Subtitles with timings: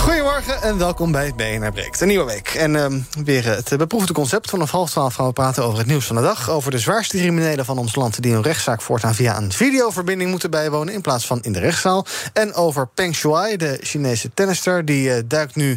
[0.00, 2.00] Goedemorgen en welkom bij BNR Breekt.
[2.00, 2.48] Een nieuwe week.
[2.48, 2.86] En uh,
[3.24, 4.50] weer het beproefde concept.
[4.50, 6.50] Vanaf half twaalf gaan we praten over het nieuws van de dag.
[6.50, 8.22] Over de zwaarste criminelen van ons land...
[8.22, 10.94] die een rechtszaak voortaan via een videoverbinding moeten bijwonen...
[10.94, 12.06] in plaats van in de rechtszaal.
[12.32, 14.84] En over Peng Shuai, de Chinese tennister.
[14.84, 15.76] Die uh, duikt nu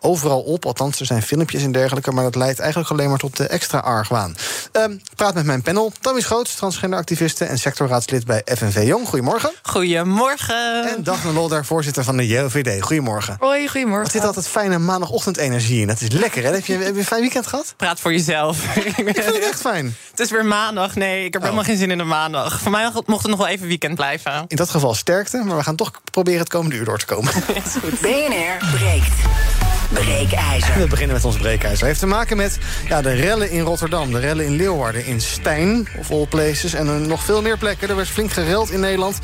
[0.00, 0.66] overal op.
[0.66, 2.12] Althans, er zijn filmpjes en dergelijke.
[2.12, 4.34] Maar dat leidt eigenlijk alleen maar tot de extra argwaan.
[4.72, 4.84] Uh,
[5.16, 5.92] praat met mijn panel.
[6.00, 7.44] Tammy Schoots, transgenderactiviste...
[7.44, 9.08] en sectorraadslid bij FNV Jong.
[9.08, 9.50] Goedemorgen.
[9.62, 10.88] Goedemorgen.
[10.96, 12.82] En Daphne Lodder, voorzitter van de JOVD.
[12.82, 13.36] Goedemorgen.
[13.38, 14.04] Hoi, goedemorgen.
[14.06, 15.86] Er zit altijd fijne maandagochtend energie in.
[15.86, 16.50] Dat is lekker, hè?
[16.52, 17.74] Heb je, heb je een fijn weekend gehad?
[17.76, 18.76] Praat voor jezelf.
[18.76, 19.96] Ik vind het echt fijn.
[20.10, 20.94] Het is weer maandag.
[20.94, 21.48] Nee, ik heb Oh.
[21.48, 22.60] helemaal geen zin in de maandag.
[22.60, 24.44] Voor mij mocht het nog wel even weekend blijven.
[24.48, 27.32] In dat geval sterkte, maar we gaan toch proberen het komende uur door te komen.
[28.02, 29.71] BNR breekt.
[29.92, 30.78] Breekijzer.
[30.78, 31.78] We beginnen met ons breekijzer.
[31.78, 35.20] Het heeft te maken met ja, de rellen in Rotterdam, de rellen in Leeuwarden, in
[35.20, 36.74] Stijn, of all places.
[36.74, 37.88] En nog veel meer plekken.
[37.88, 39.18] Er werd flink gereld in Nederland.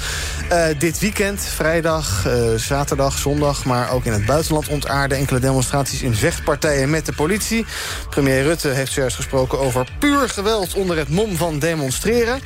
[0.49, 6.03] Eh, dit weekend, vrijdag, eh, zaterdag, zondag, maar ook in het buitenland ontaarden enkele demonstraties
[6.03, 7.67] in vechtpartijen met de politie.
[8.11, 12.41] Premier Rutte heeft zojuist gesproken over puur geweld onder het mom van demonstreren.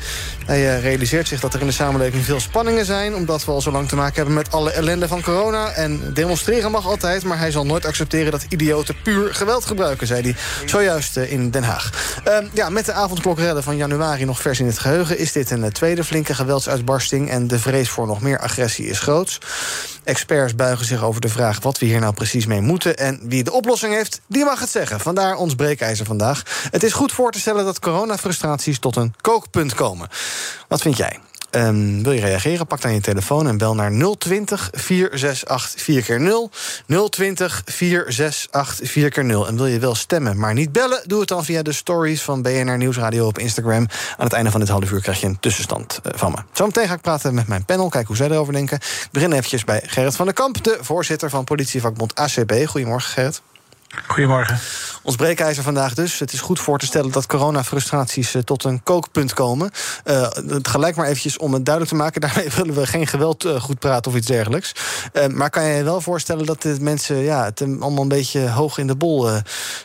[0.47, 3.61] Hij eh, realiseert zich dat er in de samenleving veel spanningen zijn, omdat we al
[3.61, 5.71] zo lang te maken hebben met alle ellende van corona.
[5.71, 10.23] En demonstreren mag altijd, maar hij zal nooit accepteren dat idioten puur geweld gebruiken, zei
[10.23, 11.91] hij zojuist eh, in Den Haag.
[12.25, 15.19] Ehm, ja, met de avondklokrellen van januari nog vers in het geheugen...
[15.19, 17.31] is dit een eh, tweede flinke geweldsuitbarsting...
[17.31, 19.41] en de vrees voor nog meer agressie is groots.
[20.05, 22.97] Experts buigen zich over de vraag wat we hier nou precies mee moeten...
[22.97, 25.01] en wie de oplossing heeft, die mag het zeggen.
[25.01, 26.43] Vandaar ons breekijzer vandaag.
[26.71, 30.09] Het is goed voor te stellen dat coronafrustraties tot een kookpunt komen.
[30.69, 31.19] Wat vind jij?
[31.53, 32.67] Ehm, wil je reageren?
[32.67, 36.51] Pak dan je telefoon en bel naar 020 468 4x0.
[37.11, 39.49] 020 468 4x0.
[39.49, 41.03] En wil je wel stemmen, maar niet bellen?
[41.07, 43.87] Doe het dan via de stories van BNR Nieuwsradio op Instagram.
[44.17, 46.37] Aan het einde van dit half uur krijg je een tussenstand eh, van me.
[46.53, 48.77] Zometeen ga ik praten met mijn panel, kijken hoe zij erover denken.
[48.77, 52.53] Ik begin eventjes bij Gerrit van der Kamp, de voorzitter van politievakbond ACB.
[52.67, 53.43] Goedemorgen, Gerrit.
[54.07, 54.59] Goedemorgen.
[55.03, 56.19] Ons breekijzer vandaag dus.
[56.19, 59.71] Het is goed voor te stellen dat coronafrustraties eh, tot een kookpunt komen.
[60.05, 60.29] Eh,
[60.63, 62.21] gelijk maar eventjes om het duidelijk te maken...
[62.31, 64.75] daarmee willen we geen geweld eh, goed praten of iets dergelijks.
[65.31, 67.17] Maar kan je je wel voorstellen dat dit mensen...
[67.17, 69.31] Ja, het allemaal een beetje hoog in de bol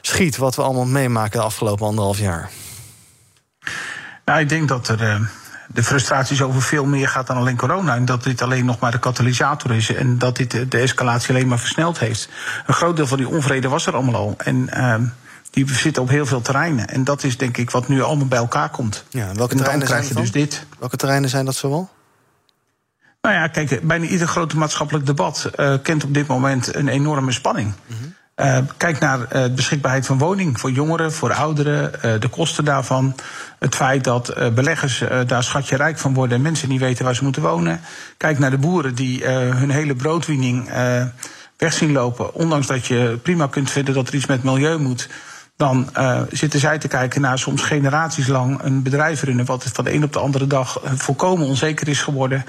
[0.02, 0.38] schiet...
[0.38, 2.50] wat we allemaal meemaken de afgelopen anderhalf jaar?
[4.26, 5.30] Nou, ik denk dat er...
[5.68, 7.96] de frustraties over veel meer gaat dan alleen corona.
[7.96, 9.94] En dat dit alleen nog maar de katalysator is.
[9.94, 12.30] En dat dit de escalatie alleen maar versneld heeft.
[12.68, 14.34] Een groot deel van die onvrede was er allemaal al.
[14.38, 15.04] En ehm,
[15.52, 16.88] die zitten op heel veel terreinen.
[16.88, 19.04] En dat is denk ik wat nu allemaal bij elkaar komt.
[19.10, 20.60] Ja, welke en terreinen krijg zijn je het dus dan?
[20.60, 20.80] dit.
[20.80, 21.90] Welke terreinen zijn dat zoal?
[23.22, 27.32] Nou ja, kijk, bijna ieder grote maatschappelijk debat eh, kent op dit moment een enorme
[27.32, 27.74] spanning.
[28.38, 32.66] Eh, kijk naar eh, de beschikbaarheid van woning voor jongeren, voor ouderen, eh, de kosten
[32.66, 33.16] daarvan.
[33.60, 37.24] Het feit dat beleggers daar schatje rijk van worden en mensen niet weten waar ze
[37.24, 37.82] moeten wonen.
[38.18, 40.70] Kijk naar de boeren die hun hele broodwinning
[41.58, 42.34] weg zien lopen.
[42.34, 45.10] Ondanks dat je prima kunt vinden dat er iets met milieu moet.
[45.56, 45.90] Dan
[46.32, 49.46] zitten zij te kijken naar soms generaties lang een bedrijf runnen.
[49.46, 52.46] wat van de een op de andere dag volkomen onzeker is geworden.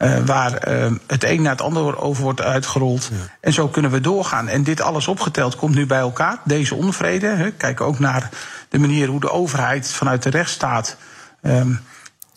[0.00, 3.10] Eh, waar eh, het een naar het ander over wordt uitgerold.
[3.40, 4.48] En zo kunnen we doorgaan.
[4.48, 6.38] En dit alles opgeteld komt nu bij elkaar.
[6.44, 7.26] Deze onvrede.
[7.26, 7.50] Hè.
[7.50, 8.28] Kijk ook naar
[8.68, 10.96] de manier hoe de overheid vanuit de rechtsstaat.
[11.42, 11.70] ehm,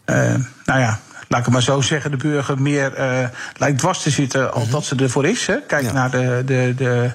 [0.05, 0.15] eh,
[0.65, 2.91] nou ja, laat ik het maar zo zeggen, de burger meer
[3.57, 5.47] lijkt dwars te zitten als dat ze ervoor is.
[5.47, 5.61] Hè.
[5.67, 5.91] Kijk Ja.
[5.91, 7.11] naar de, de, de,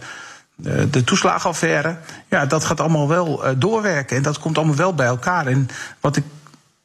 [0.90, 1.96] de, toeslagenaffaire.
[2.28, 5.46] Ja, dat gaat allemaal wel doorwerken en dat komt allemaal wel bij elkaar.
[5.46, 5.68] En
[6.00, 6.24] wat ik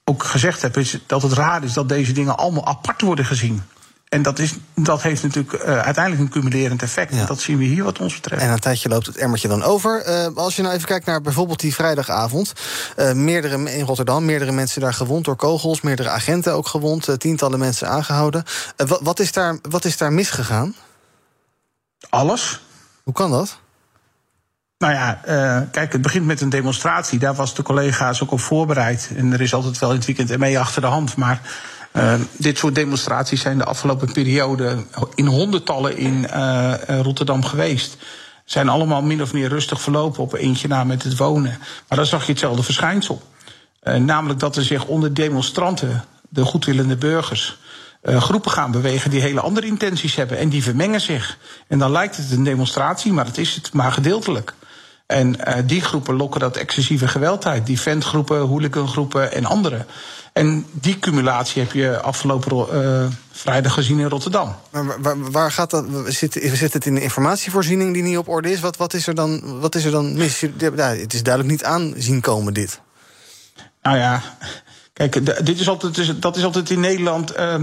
[0.03, 3.63] ook gezegd heb, is dat het raar is dat deze dingen allemaal apart worden gezien.
[4.09, 7.15] En dat, is, dat heeft natuurlijk eh, uiteindelijk een cumulerend effect.
[7.15, 7.25] Ja.
[7.25, 8.41] Dat zien we hier wat ons betreft.
[8.41, 10.01] En een tijdje loopt het emmertje dan over.
[10.01, 12.53] Eh, als je nou even kijkt naar bijvoorbeeld die vrijdagavond.
[12.95, 15.81] eh, meerdere in Rotterdam, meerdere mensen daar gewond door kogels.
[15.81, 17.19] Meerdere agenten ook gewond.
[17.19, 18.43] tientallen mensen aangehouden.
[18.75, 20.75] Eh, wat, wat, is daar, wat is daar misgegaan?
[22.09, 22.61] Alles.
[23.03, 23.57] Hoe kan dat?
[24.83, 27.19] Nou ja, eh, kijk, het begint met een demonstratie.
[27.19, 29.11] Daar was de collega's ook op voorbereid.
[29.15, 31.15] En er is altijd wel in het weekend mee achter de hand.
[31.15, 31.41] Maar
[31.91, 34.85] eh, dit soort demonstraties zijn de afgelopen periode
[35.15, 37.97] in honderdtallen in eh, Rotterdam geweest.
[38.45, 41.57] Zijn allemaal min of meer rustig verlopen op eentje na met het wonen.
[41.87, 43.21] Maar dan zag je hetzelfde verschijnsel.
[43.83, 47.57] Namelijk dat er zich onder demonstranten, de goedwillende burgers,
[48.03, 50.37] groepen gaan bewegen die hele andere intenties hebben.
[50.37, 51.37] En die vermengen zich.
[51.67, 54.53] En dan lijkt het een demonstratie, maar het is het maar gedeeltelijk.
[55.05, 57.65] En uh, die groepen lokken dat excessieve geweld uit.
[57.65, 59.85] Die ventgroepen, hooligangroepen en andere.
[60.33, 64.55] En die cumulatie heb je afgelopen uh, vrijdag gezien in Rotterdam.
[64.69, 65.85] Maar waar, waar gaat dat?
[66.07, 68.59] Zit, zit het in de informatievoorziening die niet op orde is?
[68.59, 70.39] Wat, wat is er dan, wat is er dan mis?
[70.57, 72.79] Ja, het is duidelijk niet aan zien komen, dit.
[73.81, 74.21] Nou ja,
[74.93, 77.37] kijk, dit is altijd, dat is altijd in Nederland.
[77.37, 77.55] Uh,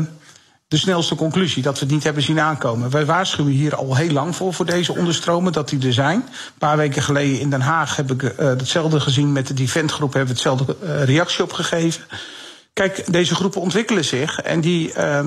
[0.70, 2.90] de snelste conclusie, dat we het niet hebben zien aankomen.
[2.90, 6.16] Wij waarschuwen hier al heel lang voor, voor deze onderstromen, dat die er zijn.
[6.16, 10.12] Een paar weken geleden in Den Haag heb ik uh, hetzelfde gezien met de Defendgroep,
[10.12, 12.04] hebben we hetzelfde uh, reactie op gegeven.
[12.72, 15.20] Kijk, deze groepen ontwikkelen zich en die uh,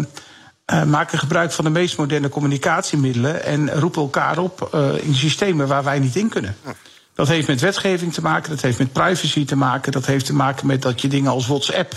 [0.74, 5.84] uh, maken gebruik van de meest moderne communicatiemiddelen en roepen elkaar op in systemen waar
[5.84, 6.56] wij niet in kunnen.
[7.16, 10.34] Dat heeft met wetgeving te maken, dat heeft met privacy te maken, dat heeft te
[10.34, 11.96] maken met dat je dingen als WhatsApp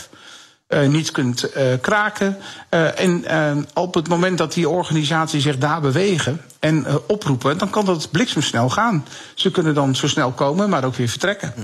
[0.69, 2.37] uh, niet kunt uh, kraken.
[2.71, 7.85] Uh, en op het moment dat die organisaties zich daar bewegen en oproepen, dan kan
[7.85, 9.07] dat bliksemsnel gaan.
[9.35, 11.55] Ze kunnen dan zo snel komen, maar ook weer vertrekken.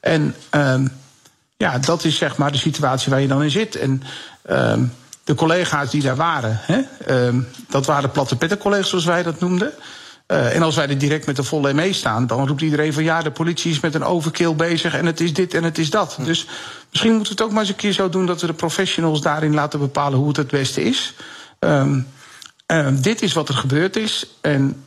[0.00, 0.86] En ehm,
[1.56, 3.76] ja, dat is zeg maar de situatie waar je dan in zit.
[3.76, 4.02] En
[4.42, 4.84] ehm,
[5.24, 9.72] de collega's die daar waren, hè, ehm, dat waren platte pettencollega's zoals wij dat noemden.
[10.30, 13.02] Uh, en als wij er direct met de volle mee staan, dan roept iedereen van
[13.02, 15.90] ja, de politie is met een overkill bezig en het is dit en het is
[15.90, 16.14] dat.
[16.14, 16.24] Hm.
[16.24, 16.46] Dus
[16.90, 19.20] misschien moeten we het ook maar eens een keer zo doen dat we de professionals
[19.20, 21.14] daarin laten bepalen hoe het het beste is.
[21.58, 22.06] Um,
[22.72, 24.26] uh, dit is wat er gebeurd is.
[24.40, 24.84] En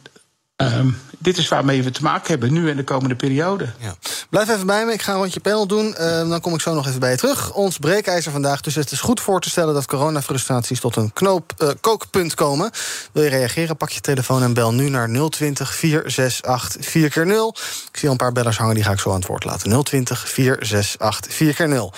[0.55, 3.69] Um, dit is waarmee we te maken hebben nu en de komende periode.
[3.79, 3.95] Ja.
[4.29, 5.95] Blijf even bij me, ik ga een rondje panel doen.
[5.99, 7.53] Uh, dan kom ik zo nog even bij je terug.
[7.53, 8.61] Ons breekijzer vandaag.
[8.61, 12.71] Dus het is goed voor te stellen dat coronafrustraties tot een knoop, uh, kookpunt komen.
[13.11, 13.77] Wil je reageren?
[13.77, 17.55] Pak je telefoon en bel nu naar 020 468 4 keer 0
[17.91, 19.83] Ik zie al een paar bellers hangen, die ga ik zo aan het woord laten.
[19.83, 21.93] 020 468 4 keer 0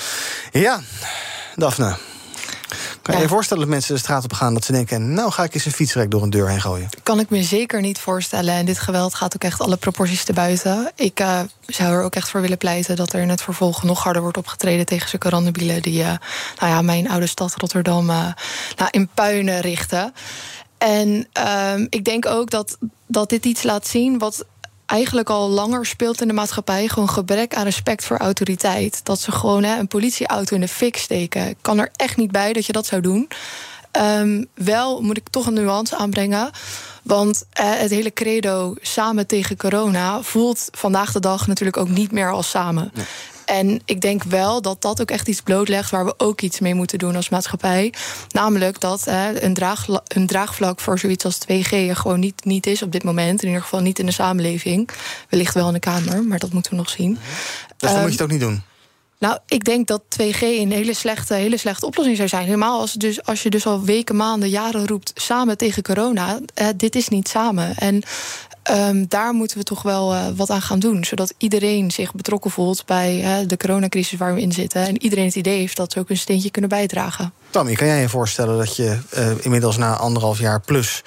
[0.51, 0.81] Ja,
[1.55, 2.14] Daphne.
[3.05, 4.53] Kan je je voorstellen dat mensen de straat op gaan...
[4.53, 6.89] dat ze denken, nou ga ik eens een fietsrek door een deur heen gooien?
[7.03, 8.53] Kan ik me zeker niet voorstellen.
[8.53, 10.91] En dit geweld gaat ook echt alle proporties te buiten.
[10.95, 12.95] Ik uh, zou er ook echt voor willen pleiten...
[12.95, 14.85] dat er in het vervolg nog harder wordt opgetreden...
[14.85, 16.05] tegen zijn corandebielen die uh,
[16.59, 18.27] nou ja, mijn oude stad Rotterdam uh,
[18.75, 20.13] nou, in puinen richten.
[20.77, 21.27] En
[21.89, 24.17] ik denk ook dat, dat dit iets laat zien...
[24.17, 24.45] wat
[24.85, 26.87] eigenlijk al langer speelt in de maatschappij.
[26.87, 29.05] Gewoon gebrek aan respect voor autoriteit.
[29.05, 31.47] Dat ze gewoon hè, een politieauto in de fik steken.
[31.47, 33.27] Ik kan er echt niet bij dat je dat zou doen.
[34.01, 36.49] Um, wel moet ik toch een nuance aanbrengen.
[37.03, 42.11] Want eh, het hele credo samen tegen corona voelt vandaag de dag natuurlijk ook niet
[42.11, 42.91] meer als samen.
[43.45, 46.73] En ik denk wel dat dat ook echt iets blootlegt waar we ook iets mee
[46.73, 47.93] moeten doen als maatschappij.
[48.29, 52.67] Namelijk dat eh, een, draag, een draagvlak voor zoiets als 2G er gewoon niet, niet
[52.67, 53.41] is op dit moment.
[53.41, 54.89] In ieder geval niet in de samenleving.
[55.29, 57.17] Wellicht wel in de Kamer, maar dat moeten we nog zien.
[57.77, 58.63] Dus dan um, moet je het ook niet doen.
[59.25, 62.45] Nou, ik denk dat 2G een hele slechte, hele slechte oplossing zou zijn.
[62.45, 66.39] Helemaal als, dus, als je dus al weken, maanden, jaren roept samen tegen corona.
[66.53, 67.75] Eh, dit is niet samen.
[67.75, 68.03] En
[68.71, 71.03] Um, daar moeten we toch wel uh, wat aan gaan doen.
[71.03, 74.87] Zodat iedereen zich betrokken voelt bij uh, de coronacrisis waar we in zitten.
[74.87, 77.33] En iedereen het idee heeft dat ze ook een steentje kunnen bijdragen.
[77.49, 81.03] Tammy, kan jij je voorstellen dat je uh, inmiddels na anderhalf jaar plus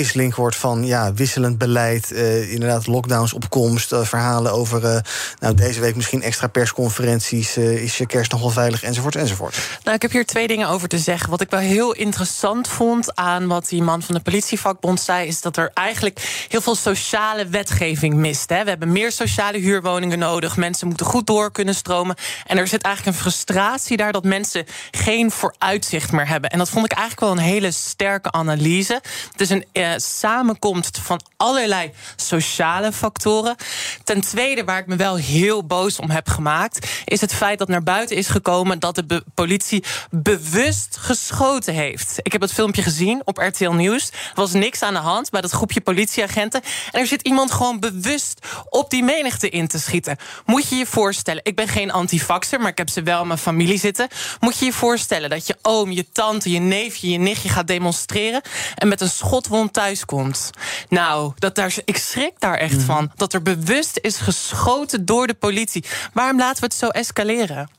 [0.00, 4.98] pislink wordt van ja, wisselend beleid, uh, inderdaad lockdowns op komst, uh, verhalen over uh,
[5.40, 9.56] nou, deze week misschien extra persconferenties, is je kerst nog wel veilig, enzovoort, enzovoort.
[9.82, 11.30] Nou, ik heb hier twee dingen over te zeggen.
[11.30, 15.40] Wat ik wel heel interessant vond aan wat die man van de politievakbond zei, is
[15.40, 18.48] dat er eigenlijk heel veel sociale wetgeving mist.
[18.48, 18.62] Hè.
[18.62, 22.16] We hebben meer sociale huurwoningen nodig, mensen moeten goed door kunnen stromen.
[22.46, 26.50] En er zit eigenlijk een frustratie daar dat mensen geen vooruitzicht meer hebben.
[26.50, 29.00] En dat vond ik eigenlijk wel een hele sterke analyse.
[29.32, 33.56] Het is een uh, samenkomst van allerlei sociale factoren.
[34.04, 37.68] Ten tweede, waar ik me wel heel boos om heb gemaakt, is het feit dat
[37.68, 42.18] naar buiten is gekomen dat de politie bewust geschoten heeft.
[42.22, 44.08] Ik heb het filmpje gezien op RTL Nieuws.
[44.08, 46.62] Er was niks aan de hand bij dat groepje politieagenten.
[46.92, 50.16] En er zit iemand gewoon bewust op die menigte in te schieten.
[50.46, 53.38] Moet je je voorstellen, ik ben geen antivaxer, maar ik heb ze wel in mijn
[53.38, 54.08] familie zitten.
[54.40, 58.42] Moet je je voorstellen dat je oom, je tante, je neefje, je nichtje gaat demonstreren
[58.74, 60.50] en met een schotwond thuis komt.
[60.88, 62.80] Nou, dat daar, ik schrik daar echt mm.
[62.80, 63.12] van.
[63.16, 65.84] Dat er bewust is geschoten door de politie.
[66.12, 67.70] Waarom laten we het zo escaleren?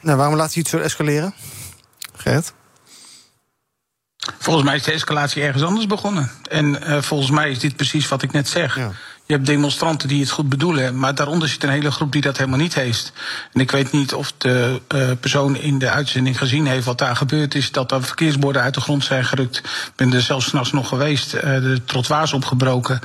[0.00, 1.34] Nou, waarom laat je het zo escaleren?
[2.14, 2.52] Gert?
[4.38, 6.30] Volgens mij is de escalatie ergens anders begonnen.
[6.50, 8.76] En uh, volgens mij is dit precies wat ik net zeg.
[8.76, 8.92] Ja.
[9.26, 12.36] Je hebt demonstranten die het goed bedoelen, maar daaronder zit een hele groep die dat
[12.36, 13.12] helemaal niet heeft.
[13.52, 17.16] En ik weet niet of de uh, persoon in de uitzending gezien heeft wat daar
[17.16, 17.72] gebeurd is.
[17.72, 19.56] Dat er verkeersborden uit de grond zijn gerukt.
[19.56, 21.34] Ik ben er zelfs s'nachts nog geweest.
[21.34, 23.00] Uh, de trottoirs opgebroken.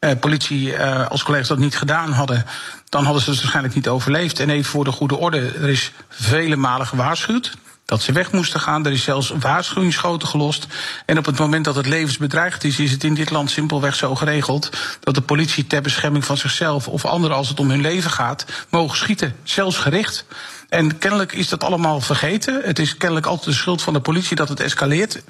[0.00, 2.44] Uh, politie, als collega's dat niet gedaan hadden,
[2.88, 4.40] dan hadden ze het waarschijnlijk niet overleefd.
[4.40, 7.52] En even voor de goede orde, er is vele malen gewaarschuwd.
[7.84, 8.86] Dat ze weg moesten gaan.
[8.86, 10.66] Er is zelfs waarschuwingsschoten gelost.
[11.06, 14.14] En op het moment dat het levensbedreigend is, is het in dit land simpelweg zo
[14.14, 18.10] geregeld dat de politie ter bescherming van zichzelf of anderen als het om hun leven
[18.10, 20.24] gaat, mogen schieten, zelfs gericht.
[20.68, 22.60] En kennelijk is dat allemaal vergeten.
[22.64, 25.22] Het is kennelijk altijd de schuld van de politie dat het escaleert.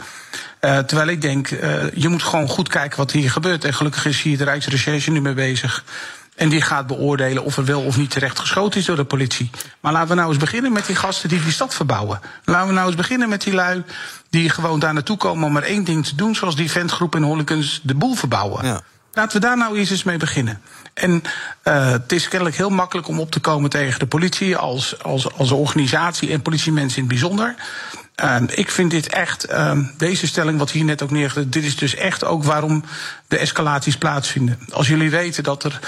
[0.61, 1.61] Uh, terwijl ik denk, uh,
[1.95, 3.65] je moet gewoon goed kijken wat hier gebeurt.
[3.65, 5.85] En gelukkig is hier de Rijksrecherche nu mee bezig.
[6.35, 9.51] En die gaat beoordelen of er wel of niet terecht geschoten is door de politie.
[9.81, 12.21] Maar laten we nou eens beginnen met die gasten die die stad verbouwen.
[12.45, 13.83] Laten we nou eens beginnen met die lui
[14.31, 17.23] die gewoon daar naartoe komen om maar één ding te doen, zoals die ventgroep in
[17.23, 18.67] Hollikens de boel verbouwen.
[18.67, 18.81] Ja.
[19.13, 20.61] Laten we daar nou eens eens mee beginnen.
[20.95, 21.23] En
[21.65, 25.33] uh, het is kennelijk heel makkelijk om op te komen tegen de politie als, als,
[25.33, 27.55] als organisatie en politiemensen in het bijzonder.
[28.25, 31.77] Uh, ik vind dit echt, uh, deze stelling wat hier net ook neergezet, dit is
[31.77, 32.85] dus echt ook waarom
[33.29, 34.59] de escalaties plaatsvinden.
[34.73, 35.81] Als jullie weten dat er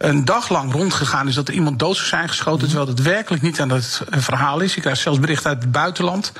[0.00, 3.42] een dag lang rondgegaan is dat er iemand dood zou zijn geschoten, terwijl het werkelijk
[3.42, 4.76] niet aan het verhaal is.
[4.76, 6.32] Ik krijg zelfs berichten uit het buitenland.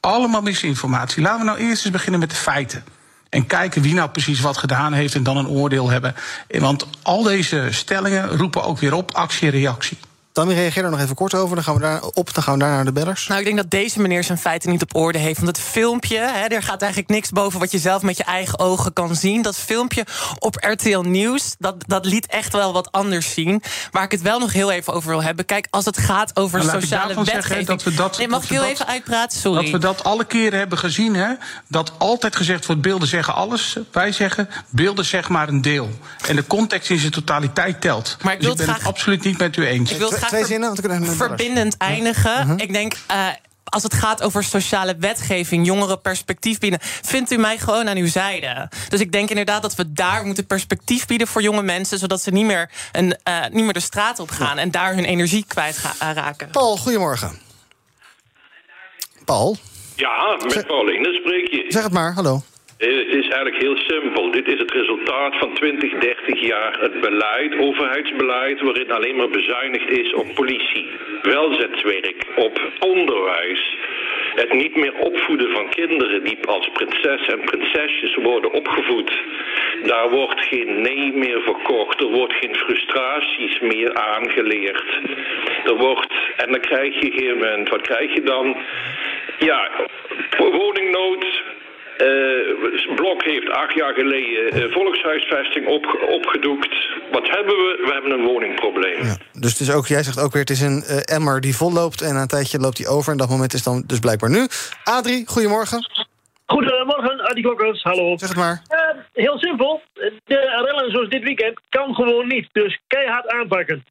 [0.00, 1.22] Allemaal misinformatie.
[1.22, 2.84] Laten we nou eerst eens beginnen met de feiten.
[3.28, 6.14] En kijken wie nou precies wat gedaan heeft en dan een oordeel hebben.
[6.48, 9.98] Want al deze stellingen roepen ook weer op actie en reactie.
[10.38, 11.54] Dan reageer er nog even kort over.
[11.54, 12.34] Dan gaan we daar op.
[12.34, 13.26] Dan gaan we daar naar de bellers.
[13.26, 15.40] Nou, ik denk dat deze meneer zijn feiten niet op orde heeft.
[15.40, 18.58] Want het filmpje, hè, er gaat eigenlijk niks boven wat je zelf met je eigen
[18.58, 19.42] ogen kan zien.
[19.42, 20.06] Dat filmpje
[20.38, 23.62] op RTL Nieuws, dat, dat liet echt wel wat anders zien.
[23.90, 25.44] Waar ik het wel nog heel even over wil hebben.
[25.44, 27.44] Kijk, als het gaat over nou, sociale wetgeving.
[27.44, 29.38] Zeggen, dat we dat, nee, mag ik heel even uitpraten?
[29.38, 29.62] Sorry.
[29.62, 31.14] Dat we dat alle keren hebben gezien.
[31.14, 31.32] Hè,
[31.68, 33.78] dat altijd gezegd wordt: beelden zeggen alles.
[33.92, 35.90] Wij zeggen: beelden zeg maar een deel.
[36.26, 38.16] En de context in zijn totaliteit telt.
[38.22, 39.90] Maar ik, dus ik ben graag, het absoluut niet met u eens.
[39.90, 42.40] Ik wil Twee, twee zinnen, want ik verbindend eindigen.
[42.40, 42.54] Uh-huh.
[42.56, 42.94] Ik denk.
[43.10, 43.28] Uh,
[43.64, 48.06] als het gaat over sociale wetgeving, jongeren perspectief bieden, vindt u mij gewoon aan uw
[48.06, 48.68] zijde.
[48.88, 52.30] Dus ik denk inderdaad dat we daar moeten perspectief bieden voor jonge mensen, zodat ze
[52.30, 55.80] niet meer, een, uh, niet meer de straat op gaan en daar hun energie kwijt
[55.98, 56.50] raken.
[56.50, 57.38] Paul, goedemorgen.
[59.24, 59.56] Paul?
[59.94, 61.64] Ja, met Pauline spreek je.
[61.68, 62.42] Zeg het maar, hallo.
[62.78, 64.30] Het is eigenlijk heel simpel.
[64.30, 69.90] Dit is het resultaat van 20, 30 jaar het beleid, overheidsbeleid, waarin alleen maar bezuinigd
[69.90, 70.88] is op politie,
[71.22, 73.76] welzetswerk, op onderwijs.
[74.34, 79.12] Het niet meer opvoeden van kinderen die als prinses en prinsesjes worden opgevoed.
[79.82, 82.00] Daar wordt geen nee meer verkocht.
[82.00, 84.84] Er wordt geen frustraties meer aangeleerd.
[85.64, 88.56] Er wordt, en dan krijg je op een gegeven moment, wat krijg je dan?
[89.38, 89.70] Ja,
[90.38, 91.26] woningnood,
[91.98, 96.74] uh, Blok heeft acht jaar geleden uh, volkshuisvesting op, opgedoekt.
[97.12, 97.82] Wat hebben we?
[97.86, 99.04] We hebben een woningprobleem.
[99.04, 101.56] Ja, dus het is ook, jij zegt ook weer, het is een uh, emmer die
[101.56, 102.00] vol loopt...
[102.02, 103.12] en na een tijdje loopt die over.
[103.12, 104.46] En dat moment is dan dus blijkbaar nu.
[104.84, 106.06] Adrie, goedemorgen.
[106.46, 108.16] Goedemorgen, Adi Klokkers, hallo.
[108.16, 108.62] Zeg het maar.
[109.12, 109.82] heel simpel.
[110.24, 112.48] De rellen zoals dit weekend kan gewoon niet.
[112.52, 113.84] Dus keihard aanpakken.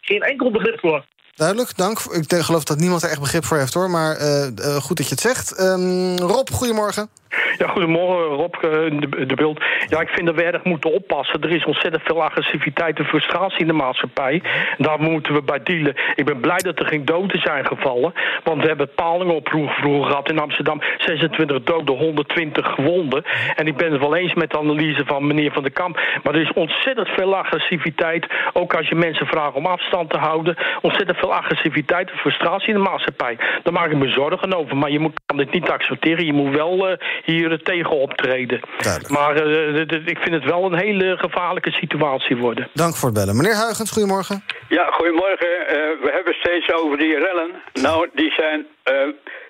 [0.00, 1.04] Geen enkel begrip voor.
[1.34, 1.98] Duidelijk, dank.
[1.98, 3.90] Ik geloof dat niemand er echt begrip voor heeft hoor.
[3.90, 5.60] Maar uh, uh, goed dat je het zegt.
[5.60, 7.10] Um, Rob, goedemorgen.
[7.58, 9.64] Ja, goedemorgen Rob, eh, de, de, beeld.
[9.88, 11.42] Ja, ik vind dat we erg moeten oppassen.
[11.42, 14.42] Er is ontzettend veel agressiviteit en frustratie in de maatschappij.
[14.78, 15.94] Daar moeten we bij dealen.
[16.14, 18.12] Ik ben blij dat er geen doden zijn gevallen.
[18.44, 20.80] Want we hebben palingen vroeger gehad in Amsterdam.
[20.98, 23.24] 26 doden, 120 gewonden.
[23.56, 26.00] En ik ben het wel eens met de analyse van meneer Van der Kamp.
[26.22, 28.26] Maar er is ontzettend veel agressiviteit.
[28.52, 30.56] Ook als je mensen vraagt om afstand te houden.
[30.80, 33.36] Ontzettend veel agressiviteit en frustratie in de maatschappij.
[33.62, 34.76] Daar maak ik me zorgen over.
[34.76, 36.26] Maar je moet, kan dit niet accepteren.
[36.26, 38.60] Je moet wel uh, hier tegen optreden.
[39.08, 39.80] Maar uh,
[40.14, 42.68] ik vind het wel een hele gevaarlijke situatie worden.
[42.72, 43.36] Dank voor het bellen.
[43.36, 44.44] Meneer Huigens, goedemorgen.
[44.68, 45.48] Ja, goedemorgen.
[45.60, 45.66] Uh,
[46.04, 47.50] we hebben steeds over die rellen.
[47.72, 48.66] Nou, die zijn...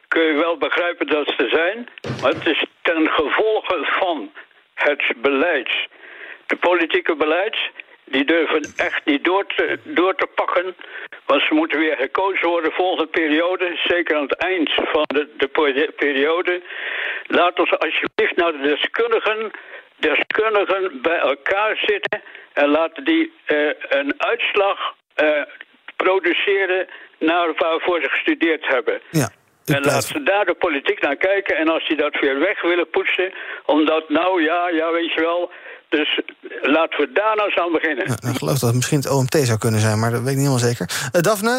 [0.08, 1.88] kun je wel begrijpen dat ze zijn.
[2.20, 4.30] Maar het is ten gevolge van
[4.74, 5.70] het beleid.
[6.46, 7.56] De politieke beleid
[8.04, 10.74] die durven echt niet door te, door te pakken.
[11.26, 13.80] Want ze moeten weer gekozen worden volgende periode.
[13.84, 16.62] Zeker aan het eind van de, de periode.
[17.26, 19.50] Laat ons alsjeblieft naar de deskundigen,
[19.96, 22.22] deskundigen bij elkaar zitten.
[22.52, 25.42] En laten die uh, een uitslag uh,
[25.96, 26.86] produceren
[27.18, 29.00] naar waarvoor ze gestudeerd hebben.
[29.10, 29.28] Ja.
[29.64, 31.56] En laat ze daar de politiek naar kijken.
[31.56, 33.32] En als die dat weer weg willen poetsen,
[33.66, 35.50] omdat nou ja, ja weet je wel,
[35.92, 36.20] dus
[36.62, 38.06] laten we daar nou eens aan beginnen.
[38.06, 40.36] Nou, ik geloof dat het misschien het OMT zou kunnen zijn, maar dat weet ik
[40.36, 40.90] niet helemaal zeker.
[41.12, 41.56] Uh, Daphne,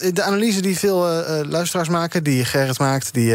[0.00, 3.34] uh, de analyse die veel uh, luisteraars maken, die Gerrit maakt, die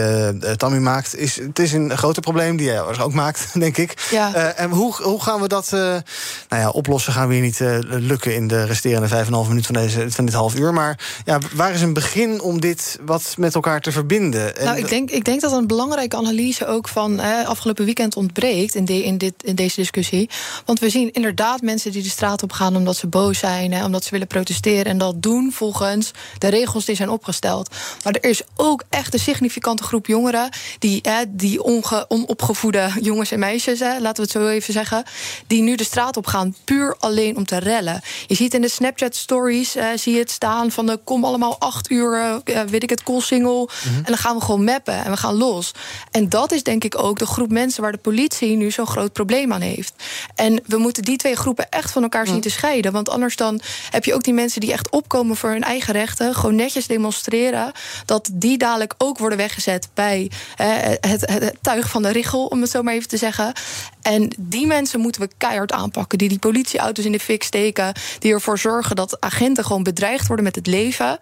[0.58, 4.08] Tammy maakt, is, het is een groter probleem, die jij ook maakt, denk ik.
[4.12, 4.54] Ja.
[4.54, 6.02] en hoe, hoe gaan we dat nou
[6.50, 7.14] ja, oplossen?
[7.14, 10.26] Gaan we hier niet lukken in de resterende vijf en half minuut van, deze, van
[10.26, 10.74] dit half uur.
[10.74, 14.54] Maar ja, waar is een begin om dit wat met elkaar te verbinden?
[14.64, 18.86] nou, ik denk, ik denk dat een belangrijke analyse ook van afgelopen weekend ontbreekt in,
[18.86, 20.30] de, in, dit, in deze discussie
[20.66, 23.86] Want we zien inderdaad mensen die de straat op gaan omdat ze boos zijn, hè,
[23.86, 24.86] omdat ze willen protesteren.
[24.86, 27.76] En dat doen volgens de regels die zijn opgesteld.
[28.04, 33.32] Maar er is ook echt een significante groep jongeren, die, hè, die onge, onopgevoede jongens
[33.32, 35.04] en meisjes, hè, laten we het zo even zeggen,
[35.48, 38.02] die nu de straat op gaan puur alleen om te rellen.
[38.28, 41.90] Je ziet in de Snapchat-stories, eh, zie je het staan van de kom allemaal acht
[41.90, 43.70] uur, eh, weet ik het, single.
[43.84, 45.72] En dan gaan we gewoon mappen en we gaan los.
[46.12, 49.14] En dat is denk ik ook de groep mensen waar de politie nu zo'n groot
[49.14, 49.94] probleem aan heeft.
[50.36, 52.92] En we moeten die twee groepen echt van elkaar zien te scheiden.
[52.92, 56.36] Want anders dan heb je ook die mensen die echt opkomen voor hun eigen rechten,
[56.36, 57.72] gewoon netjes demonstreren,
[58.06, 60.68] dat die dadelijk ook worden weggezet bij eh,
[61.00, 63.54] het, het, tuig van de richel, om het zo maar even te zeggen.
[64.02, 66.18] En die mensen moeten we keihard aanpakken.
[66.18, 67.94] Die die politieauto's in de fik steken.
[68.20, 71.20] Die ervoor zorgen dat agenten gewoon bedreigd worden met het leven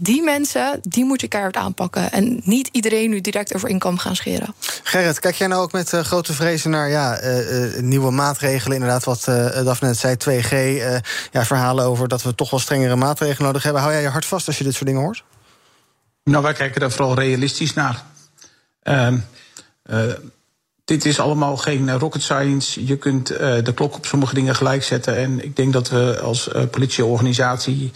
[0.00, 2.12] die mensen, die moet je keihard aanpakken.
[2.12, 4.54] En niet iedereen nu direct over inkomen gaan scheren.
[4.82, 8.76] Gerrit, kijk jij nou ook met uh, grote vrezen naar ja, uh, nieuwe maatregelen?
[8.76, 10.52] Inderdaad, wat uh, Daphne net zei, 2G.
[11.30, 13.82] ja, verhalen over dat we toch wel strengere maatregelen nodig hebben.
[13.82, 15.24] Hou jij je hart vast als je dit soort dingen hoort?
[16.24, 18.04] Nou, wij kijken daar vooral realistisch naar.
[18.82, 19.18] Ehm,
[20.84, 22.86] dit is allemaal geen rocket science.
[22.86, 25.16] Je kunt de klok op sommige dingen gelijk zetten.
[25.16, 27.92] En ik denk dat we als politieorganisatie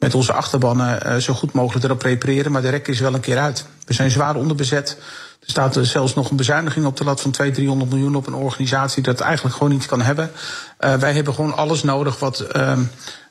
[0.00, 2.52] met onze achterbannen uh, zo goed mogelijk erop repareren.
[2.52, 3.64] Maar de rek is wel een keer uit.
[3.84, 4.96] We zijn zwaar onderbezet.
[5.40, 8.26] Er staat er zelfs nog een bezuiniging op de lat van 200, 300 miljoen op
[8.26, 10.30] een organisatie dat eigenlijk gewoon niet kan hebben.
[10.80, 12.78] Uh, wij hebben gewoon alles nodig wat, uh,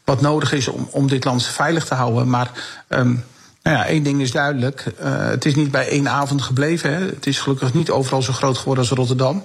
[0.03, 2.29] wat nodig is om, om dit land veilig te houden.
[2.29, 2.51] Maar
[2.89, 3.23] um,
[3.63, 4.85] nou ja, één ding is duidelijk.
[5.01, 6.93] Het is niet bij één avond gebleven.
[6.93, 7.05] Hè.
[7.05, 9.43] Het is gelukkig niet overal zo groot geworden als Rotterdam.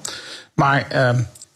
[0.54, 0.86] Maar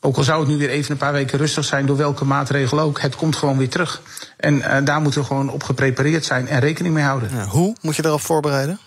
[0.08, 2.80] ook al zou het nu weer even een paar weken rustig zijn, door welke maatregel
[2.80, 4.02] ook, het komt gewoon weer terug.
[4.36, 7.30] En uh, daar moeten we gewoon op geprepareerd zijn en rekening mee houden.
[7.32, 8.78] Ja, hoe moet je daarop voorbereiden?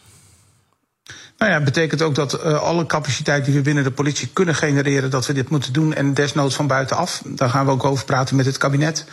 [1.38, 5.10] Nou ja, betekent ook dat uh, alle capaciteit die we binnen de politie kunnen genereren,
[5.10, 5.94] dat we dit moeten doen.
[5.94, 7.22] En desnoods van buitenaf.
[7.25, 9.06] Daar gaan we ook over praten met het kabinet.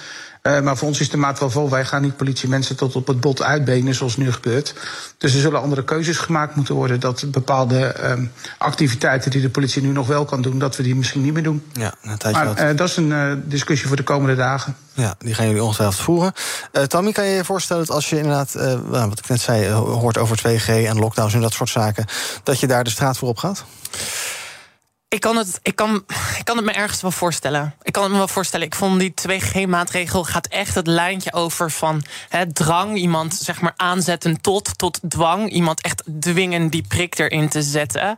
[0.48, 1.70] Uh, maar voor ons is de maat wel vol.
[1.70, 4.74] Wij gaan niet politiemensen tot op het bot uitbenen zoals nu gebeurt.
[5.18, 7.00] Dus er zullen andere keuzes gemaakt moeten worden.
[7.00, 8.12] Dat bepaalde uh,
[8.58, 11.42] activiteiten die de politie nu nog wel kan doen, dat we die misschien niet meer
[11.42, 11.64] doen.
[11.72, 14.76] Ja, maar uh, dat is een discussie voor de komende dagen.
[14.92, 16.32] Ja, die gaan jullie ongetwijfeld voeren.
[16.86, 18.52] Tammy, kan je je voorstellen dat als je inderdaad,
[18.88, 22.04] wat ik net zei, hoort over 2G en lockdowns en dat soort zaken,
[22.42, 23.64] dat je daar de straat voor op gaat?
[25.10, 26.04] Ik kan, het, ik, kan,
[26.38, 27.74] ik kan het me ergens wel voorstellen.
[27.82, 28.66] Ik kan het me wel voorstellen.
[28.66, 32.02] Ik vond die 2G-maatregel gaat echt het lijntje over van
[32.52, 32.98] drang.
[32.98, 35.50] Iemand zeg maar aanzetten tot, tot dwang.
[35.50, 38.16] Iemand echt dwingen die prik erin te zetten.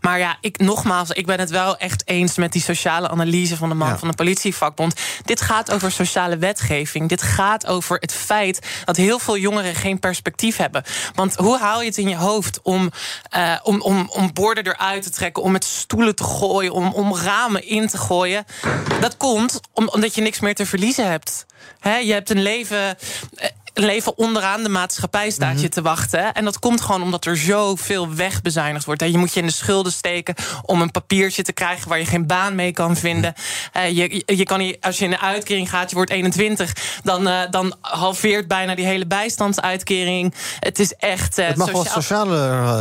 [0.00, 3.68] Maar ja, ik, nogmaals, ik ben het wel echt eens met die sociale analyse van
[3.68, 4.94] de man van de politievakbond.
[5.24, 7.08] Dit gaat over sociale wetgeving.
[7.08, 10.82] Dit gaat over het feit dat heel veel jongeren geen perspectief hebben.
[11.14, 12.90] Want hoe haal je het in je hoofd om,
[13.36, 17.16] uh, om, om, om borden eruit te trekken, om met stoelen te gooien, om, om
[17.16, 18.44] ramen in te gooien.
[19.00, 21.46] Dat komt omdat je niks meer te verliezen hebt.
[21.82, 22.96] je hebt een leven
[23.34, 25.74] eh, leven onderaan de maatschappij staat je mhm.
[25.74, 26.32] te wachten.
[26.32, 29.02] En dat komt gewoon omdat er zoveel wegbezuinigd wordt.
[29.02, 32.26] Je moet je in de schulden steken om een papiertje te krijgen waar je geen
[32.26, 33.34] baan mee kan vinden.
[33.76, 37.28] Uh, je, je kan niet, als je in de uitkering gaat, je wordt 21, dan,
[37.28, 40.34] uh, dan halveert bijna die hele bijstandsuitkering.
[40.58, 41.38] Het is echt.
[41.38, 42.36] Uh, het mag wel sociale.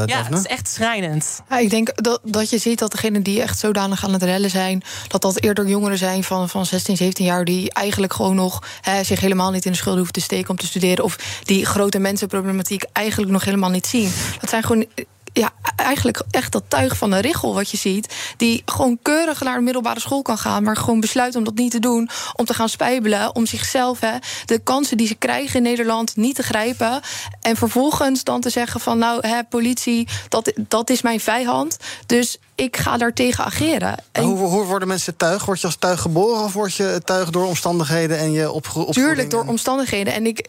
[0.06, 1.42] ja, het is echt schrijnend.
[1.50, 4.50] Ja, ik denk dat, dat je ziet dat degenen die echt zodanig aan het rellen
[4.50, 8.64] zijn, dat dat eerder jongeren zijn van, van 16, 17 jaar die eigenlijk gewoon nog
[9.02, 12.00] zich helemaal niet in de schulden hoeven te steken om te studeren of die grote
[12.00, 14.12] mensenproblematiek eigenlijk nog helemaal niet zien.
[14.40, 14.86] Dat zijn gewoon
[15.34, 18.34] ja, eigenlijk echt dat tuig van de richel wat je ziet.
[18.38, 20.64] Die gewoon keurig naar een middelbare school kan gaan.
[20.64, 22.10] Maar gewoon besluit om dat niet te doen.
[22.34, 23.36] Om te gaan spijbelen.
[23.36, 27.02] Om zichzelf hè, de kansen die ze krijgen in Nederland niet te grijpen.
[27.42, 31.78] En vervolgens dan te zeggen van nou, hè, politie, dat, dat is mijn vijand.
[32.06, 33.96] Dus ik ga daar tegen ageren.
[34.20, 35.46] Hoe, hoe, worden mensen tuig?
[35.46, 38.94] Word je als tuig geboren of word je tuig door omstandigheden en je opgegroeid?
[38.94, 40.14] Tuurlijk, door omstandigheden.
[40.14, 40.48] En ik,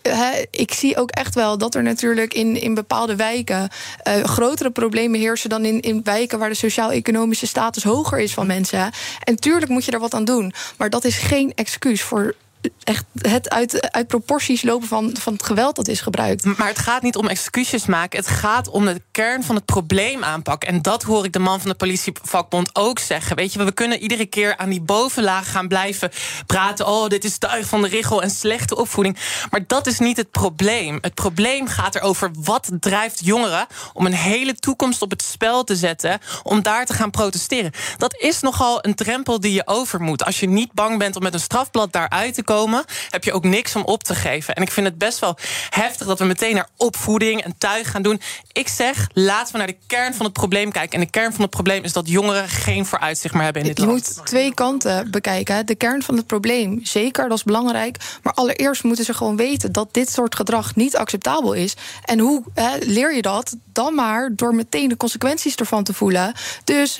[0.51, 3.69] ik zie ook echt wel dat er natuurlijk in, in bepaalde wijken
[4.09, 8.47] uh, grotere problemen heersen dan in, in wijken waar de sociaal-economische status hoger is van
[8.47, 8.91] mensen.
[9.25, 10.53] En tuurlijk moet je er wat aan doen.
[10.77, 12.35] Maar dat is geen excuus voor
[12.83, 16.45] echt het uit, uit proporties lopen van, van het geweld dat is gebruikt.
[16.45, 18.19] Maar het gaat niet om excuses maken.
[18.19, 20.69] Het gaat om de kern van het probleem aanpakken.
[20.69, 23.37] En dat hoor ik de man van de politievakbond ook zeggen.
[23.37, 26.11] Weet je, we kunnen iedere keer aan die bovenlaag gaan blijven
[26.47, 26.87] praten.
[26.87, 29.19] Oh, dit is tuig van de richel en slechte opvoeding.
[29.51, 30.99] Maar dat is niet het probleem.
[31.01, 35.77] Het probleem gaat erover wat drijft jongeren om een hele toekomst op het spel te
[35.77, 36.19] zetten.
[36.43, 37.73] Om daar te gaan protesteren.
[37.97, 40.25] Dat is nogal een drempel die je over moet.
[40.25, 43.33] Als je niet bang bent om met een strafblad daaruit te komen komen, heb je
[43.33, 44.55] ook niks om op te geven.
[44.55, 45.37] En ik vind het best wel
[45.71, 48.21] heftig dat we meteen naar opvoeding en tuig gaan doen.
[48.53, 50.99] Ik zeg, laten we naar de kern van het probleem kijken.
[50.99, 53.79] En de kern van het probleem is dat jongeren geen vooruitzicht meer hebben in dit
[53.79, 54.15] je land.
[54.17, 55.67] moet twee kanten bekijken.
[55.67, 57.97] De kern van het probleem, zeker, dat is belangrijk.
[58.23, 61.75] Maar allereerst moeten ze gewoon weten dat dit soort gedrag niet acceptabel is.
[62.05, 62.43] En hoe
[62.81, 63.57] leer je dat?
[63.73, 66.33] Dan maar door meteen de consequenties ervan te voelen.
[66.65, 66.99] Dus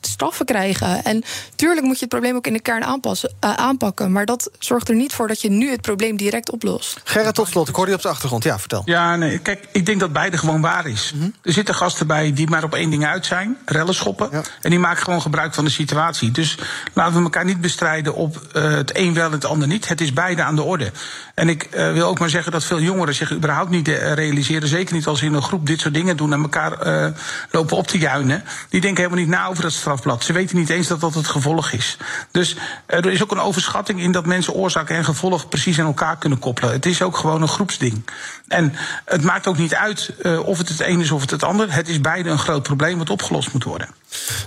[0.00, 1.04] straffen krijgen.
[1.04, 1.22] En
[1.56, 4.12] tuurlijk moet je het probleem ook in de kern aanpassen, eh, aanpakken.
[4.12, 7.00] Maar dat zorgt er niet voor dat je nu het probleem direct oplost.
[7.04, 7.68] Gerrit, tot slot.
[7.68, 8.44] Ik hoorde je op de achtergrond.
[8.44, 8.82] Ja, vertel.
[8.84, 11.14] Ja, nee, kijk, ik denk dat beide gewoon waar is.
[11.42, 14.30] Er zitten gasten bij die maar op één ding uit zijn, rellen schoppen.
[14.60, 16.30] En die maken gewoon gebruik van de situatie.
[16.30, 16.58] Dus
[16.92, 19.88] laten we elkaar niet bestrijden op eh, het een wel en het ander niet.
[19.88, 20.92] Het is beide aan de orde.
[21.34, 24.68] En ik eh, wil ook maar zeggen dat veel jongeren zich überhaupt niet eh, realiseren.
[24.68, 27.06] Zeker niet als ze in een groep dit soort dingen doen en elkaar eh,
[27.50, 28.44] lopen op te juinen.
[28.68, 30.24] Die denken helemaal niet na over dat strafblad.
[30.24, 31.96] Ze weten niet eens dat dat het gevolg is.
[32.30, 36.16] Dus er is ook een overschatting in dat mensen oorzaak en gevolg precies aan elkaar
[36.16, 36.72] kunnen koppelen.
[36.72, 38.04] Het is ook gewoon een groepsding.
[38.48, 41.42] En het maakt ook niet uit eh, of het het een is of het het
[41.42, 41.72] ander.
[41.72, 43.88] Het is beide een groot probleem wat opgelost moet worden.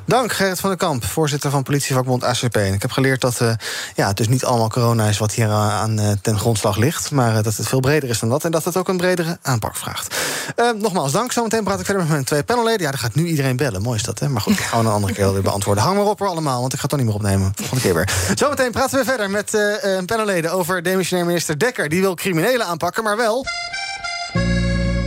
[0.05, 2.55] Dank Gerrit van der Kamp, voorzitter van politievakbond ACP.
[2.55, 3.53] En ik heb geleerd dat eh,
[3.95, 7.11] ja, het dus niet allemaal corona is wat hier aan, aan, eh, ten grondslag ligt.
[7.11, 8.45] Maar eh, dat het veel breder is dan dat.
[8.45, 10.15] En dat het ook een bredere aanpak vraagt.
[10.55, 11.31] Eh, nogmaals, dank.
[11.31, 12.81] Zometeen praat ik verder met mijn twee panelleden.
[12.81, 13.81] Ja, er gaat nu iedereen bellen.
[13.81, 14.29] Mooi is dat, hè?
[14.29, 15.83] Maar goed, ik ga een andere keer weer beantwoorden.
[15.83, 17.51] Hang maar op er allemaal, want ik ga het dan niet meer opnemen.
[17.55, 18.09] Volgende keer weer.
[18.35, 21.89] Zometeen praten we verder met eh eh, panelleden over demissionair minister Dekker.
[21.89, 23.45] Die wil criminelen aanpakken, maar wel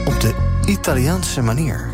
[0.05, 0.35] op de
[0.66, 1.88] Italiaanse manier.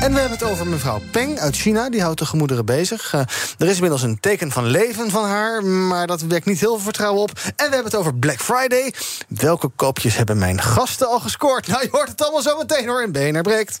[0.00, 1.90] En we hebben het over mevrouw Peng uit China.
[1.90, 3.12] Die houdt de gemoederen bezig.
[3.14, 3.20] Eh,
[3.58, 5.64] er is inmiddels een teken van leven van haar.
[5.64, 7.30] Maar dat wekt niet heel veel vertrouwen op.
[7.44, 8.94] En we hebben het over Black Friday.
[9.28, 11.66] Welke koopjes hebben mijn gasten al gescoord?
[11.66, 13.80] Nou, je hoort het allemaal zo meteen hoor in BNR Breekt.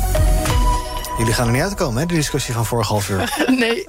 [1.17, 2.05] Jullie gaan er niet uitkomen, hè?
[2.07, 3.33] De discussie van vorig half uur.
[3.59, 3.85] Nee.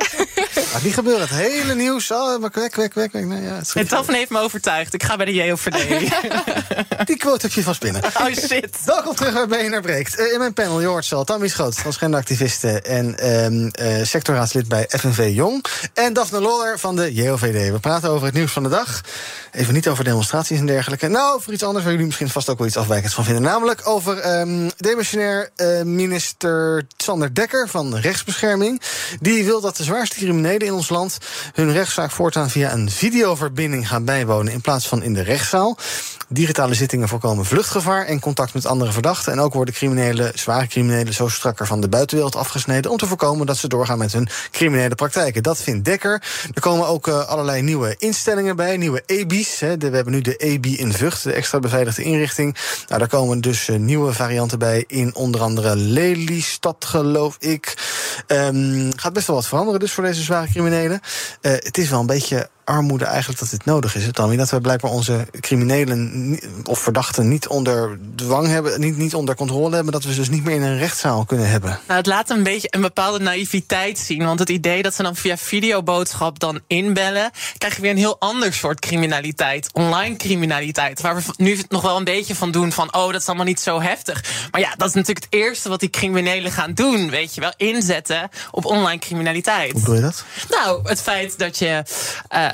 [0.73, 1.29] Gaat niet gebeuren.
[1.29, 2.11] Het hele nieuws.
[2.11, 3.11] Oh, maar kwek, kwek, kwek.
[3.11, 3.25] kwek.
[3.25, 4.95] Nee, ja, het En Daphne heeft me overtuigd.
[4.95, 6.11] Ik ga bij de JOVD.
[7.09, 8.03] Die quote heb je vast binnen.
[8.05, 8.79] Oh shit.
[8.85, 10.17] Welkom terug bij BNR Breekt.
[10.17, 12.81] Eh, in mijn panel, je hoort ze al, Tammy Schoot, transgenderactiviste...
[12.81, 15.65] en eh, sectorraadslid bij FNV Jong.
[15.95, 17.71] En Daphne Loller van de JOVD.
[17.71, 19.01] We praten over het nieuws van de dag.
[19.53, 21.09] Even niet over demonstraties en dergelijke.
[21.09, 23.43] Nou, over iets anders waar jullie misschien vast ook wel iets afwijkends van vinden.
[23.43, 28.81] Namelijk over ehm demissionair eh, minister Sander Dekker van Rechtsbescherming.
[29.21, 31.19] Die wil dat de zwaarste criminelen in ons land...
[31.53, 34.53] hun rechtszaak voortaan via een videoverbinding gaan bijwonen...
[34.53, 35.79] in plaats van in de rechtszaal.
[36.29, 39.33] Digitale zittingen voorkomen vluchtgevaar en contact met andere verdachten.
[39.33, 42.91] En ook worden criminelen, zware criminelen, zo strakker van de buitenwereld afgesneden.
[42.91, 45.43] om te voorkomen dat ze doorgaan met hun criminele praktijken.
[45.43, 46.23] Dat vindt Dekker.
[46.55, 49.59] Er komen ook uh, allerlei nieuwe instellingen bij, nieuwe EBI's.
[49.59, 52.57] We hebben nu de EBI in Vught, de extra beveiligde inrichting.
[52.89, 57.75] Nou, daar komen dus uh, nieuwe varianten bij in onder andere Lelystad, geloof ik.
[58.27, 61.01] Um, gaat best wel wat veranderen dus voor deze zware criminelen.
[61.41, 64.05] Uh, het is wel een beetje armoede eigenlijk dat dit nodig is.
[64.07, 69.15] Het dan dat we blijkbaar onze criminelen of verdachten niet onder dwang hebben, niet, niet
[69.15, 71.71] onder controle hebben, dat we ze dus niet meer in een rechtszaal kunnen hebben.
[71.71, 74.25] Nou, het laat een beetje een bepaalde naïviteit zien.
[74.25, 78.21] Want het idee dat ze dan via videoboodschap dan inbellen, krijg je weer een heel
[78.21, 79.69] ander soort criminaliteit.
[79.73, 81.01] Online criminaliteit.
[81.01, 83.61] Waar we nu nog wel een beetje van doen van oh, dat is allemaal niet
[83.61, 84.25] zo heftig.
[84.51, 87.53] Maar ja, dat is natuurlijk het eerste wat die criminelen gaan doen, weet je wel,
[87.57, 89.73] inzetten op online criminaliteit.
[89.73, 90.25] Hoe bedoel je dat?
[90.49, 91.83] Nou, het feit dat je.
[92.35, 92.49] Uh,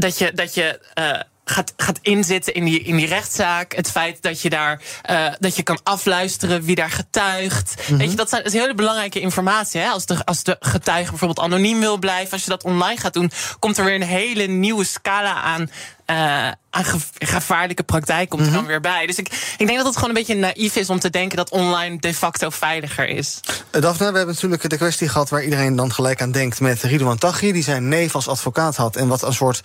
[0.00, 3.74] dat je, dat je uh, gaat, gaat inzitten in die, in die rechtszaak.
[3.74, 7.74] Het feit dat je daar uh, dat je kan afluisteren wie daar getuigt.
[7.76, 7.98] Mm -hmm.
[7.98, 9.80] Weet je, dat, zijn, dat is hele belangrijke informatie.
[9.80, 9.88] Hè?
[9.88, 13.30] Als, de, als de getuige bijvoorbeeld anoniem wil blijven, als je dat online gaat doen,
[13.58, 15.70] komt er weer een hele nieuwe scala aan.
[16.10, 16.84] Uh, aan
[17.18, 18.62] gevaarlijke praktijk komt er mm -hmm.
[18.62, 19.06] dan weer bij.
[19.06, 21.50] Dus ik, ik denk dat het gewoon een beetje naïef is om te denken dat
[21.50, 23.40] online de facto veiliger is.
[23.46, 26.82] Uh, Daphne, we hebben natuurlijk de kwestie gehad waar iedereen dan gelijk aan denkt met
[26.82, 29.60] Ridouan Taghi, die zijn neef als advocaat had en wat een soort,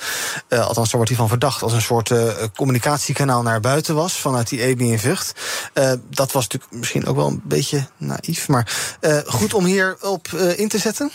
[0.50, 4.14] uh, althans daar wordt hij van verdacht, als een soort uh, communicatiekanaal naar buiten was
[4.14, 5.34] vanuit die EBI in Vught.
[6.10, 8.68] dat was natuurlijk misschien ook wel een beetje naïef, maar
[9.26, 11.12] goed om hier op in te zetten.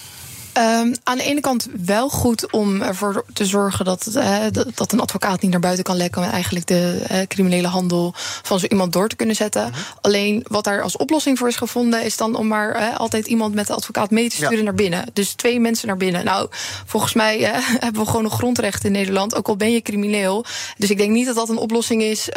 [0.58, 4.36] Um, aan de ene kant wel goed om ervoor te zorgen dat, uh,
[4.74, 6.22] dat een advocaat niet naar buiten kan lekken.
[6.22, 9.66] en eigenlijk de uh, criminele handel van zo iemand door te kunnen zetten.
[9.66, 9.82] Mm -hmm.
[10.00, 13.54] Alleen wat daar als oplossing voor is gevonden, is dan om maar uh, altijd iemand
[13.54, 14.62] met de advocaat mee te sturen ja.
[14.62, 15.04] naar binnen.
[15.12, 16.24] Dus twee mensen naar binnen.
[16.24, 16.48] Nou,
[16.86, 17.38] volgens mij
[17.84, 20.44] hebben we gewoon een grondrecht in Nederland, ook al ben je crimineel.
[20.78, 22.28] Dus ik denk niet dat dat een oplossing is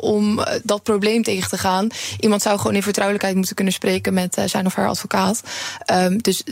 [0.00, 1.88] om dat probleem tegen te gaan.
[2.20, 5.40] Iemand zou gewoon in vertrouwelijkheid moeten kunnen spreken met zijn of haar advocaat.
[5.92, 6.42] Um, dus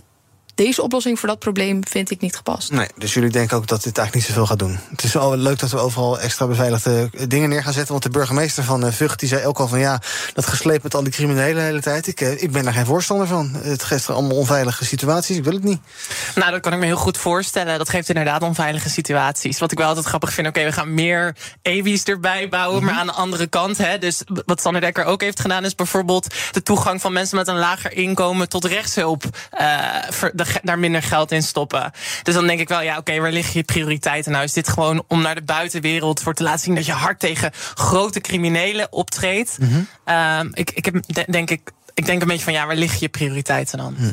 [0.55, 2.71] deze oplossing voor dat probleem vind ik niet gepast.
[2.71, 4.79] Nee, dus jullie denken ook dat dit eigenlijk niet zoveel gaat doen.
[4.91, 7.93] Het is wel leuk dat we overal extra beveiligde dingen neer gaan zetten.
[7.93, 10.01] Want de burgemeester van Vught die zei ook al van ja,
[10.35, 12.07] dat gesleep met al die criminelen de hele tijd.
[12.07, 13.51] Ik, ik ben daar geen voorstander van.
[13.63, 15.37] Het geeft allemaal onveilige situaties.
[15.37, 15.81] Ik wil het niet.
[16.35, 17.79] Nou, dat kan ik me heel goed voorstellen.
[17.79, 19.59] Dat geeft inderdaad onveilige situaties.
[19.59, 22.81] Wat ik wel altijd grappig vind, oké, okay, we gaan meer EWI's erbij bouwen.
[22.81, 22.91] Mm -hmm.
[22.91, 26.35] Maar aan de andere kant, hè, dus wat Sander Dekker ook heeft gedaan, is bijvoorbeeld
[26.51, 29.25] de toegang van mensen met een lager inkomen tot rechtshulp.
[29.61, 29.87] Uh,
[30.63, 31.93] daar minder geld in stoppen.
[32.23, 34.45] Dus dan denk ik wel, ja, oké, okay, waar liggen je prioriteiten nou?
[34.45, 37.51] Is dit gewoon om naar de buitenwereld voor te laten zien dat je hard tegen
[37.75, 39.59] grote criminelen optreedt?
[39.59, 39.89] Mm -hmm.
[40.45, 43.09] uh, ik, ik heb, denk ik, ik denk een beetje van ja, waar liggen je
[43.09, 43.95] prioriteiten dan?
[43.97, 44.11] Hm.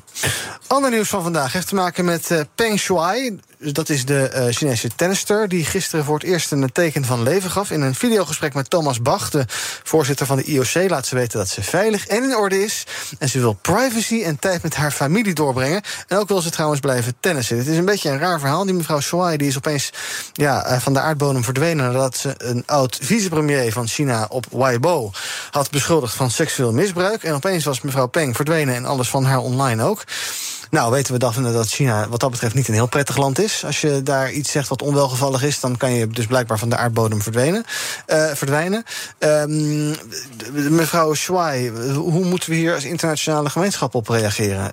[0.68, 3.40] Ander nieuws van vandaag heeft te maken met uh, Peng Shuai.
[3.60, 7.52] Dat is de uh, Chinese tennister die gisteren voor het eerst een teken van leven
[7.52, 7.72] gaf.
[7.72, 9.46] In een videogesprek met Thomas Bach, de
[9.84, 12.84] voorzitter van de IOC, laat ze weten dat ze veilig en in orde is.
[13.20, 15.82] En ze wil privacy en tijd met haar familie doorbrengen.
[16.08, 17.58] En ook wil ze trouwens blijven tennissen.
[17.58, 18.66] Het is een beetje een raar verhaal.
[18.66, 19.90] Die mevrouw Shuai die is opeens
[20.34, 25.12] ja, uh, van de aardbodem verdwenen nadat ze een oud vicepremier van China op Weibo
[25.52, 27.24] had beschuldigd van seksueel misbruik.
[27.24, 30.04] En opeens was mevrouw Peng verdwenen en alles van haar online ook.
[30.70, 33.66] Nou, weten we Daphne dat China wat dat betreft niet een heel prettig land is.
[33.66, 36.78] Als je daar iets zegt wat onwelgevallig is, dan kan je dus blijkbaar van de
[36.78, 37.66] aardbodem verdwijnen.
[38.08, 38.84] Uh, verdwijnen.
[39.20, 39.96] Um,
[40.52, 44.72] mevrouw Shuai, hoe moeten we hier als internationale gemeenschap op reageren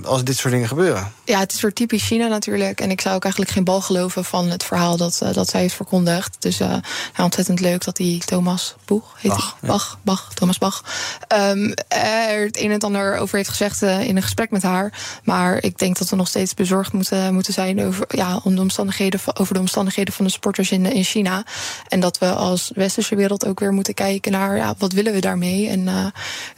[0.00, 1.12] uh, als dit soort dingen gebeuren?
[1.24, 2.80] Ja, het is weer typisch China natuurlijk.
[2.80, 5.60] En ik zou ook eigenlijk geen bal geloven van het verhaal dat, uh, dat zij
[5.60, 6.36] heeft verkondigd.
[6.38, 6.82] Dus nou,
[7.16, 9.56] ontzettend leuk dat die Thomas Boeg heet Bach?
[9.60, 10.84] Bach, Bach, Thomas Bach.
[11.28, 14.92] Um, er het een en ander over heeft gezegd in een gesprek met haar.
[15.24, 19.20] Maar ik denk dat we nog steeds bezorgd moeten, moeten zijn over, ja, de omstandigheden,
[19.34, 21.44] over de omstandigheden van de sporters in, in China.
[21.88, 25.20] En dat we als westerse wereld ook weer moeten kijken naar ja, wat willen we
[25.20, 25.68] daarmee.
[25.68, 26.06] En uh,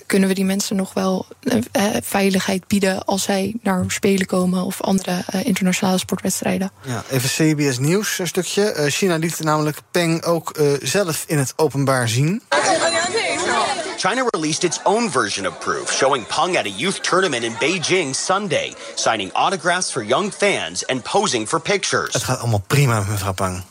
[0.06, 1.54] kunnen we die mensen nog wel uh,
[2.02, 6.70] veiligheid bieden als zij naar Spelen komen of andere internationale sportwedstrijden.
[6.86, 8.74] Ja, even CBS Nieuws een stukje.
[8.88, 12.42] China liet namelijk Peng ook zelf in het openbaar zien.
[13.96, 18.14] China released its own version of proof, showing Peng at a youth tournament in Beijing
[18.14, 22.12] Sunday, signing autographs for young fans and posing for pictures.
[22.12, 23.62] Het gaat allemaal prima met mevrouw Peng.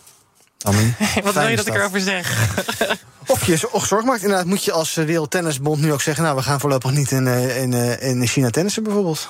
[1.24, 2.56] Wat wil je dat ik erover zeg?
[3.28, 4.22] Of je och zorg maakt.
[4.22, 6.24] Inderdaad, moet je als Wereldtennisbond nu ook zeggen...
[6.24, 9.28] nou, we gaan voorlopig niet in, in, in China tennissen bijvoorbeeld.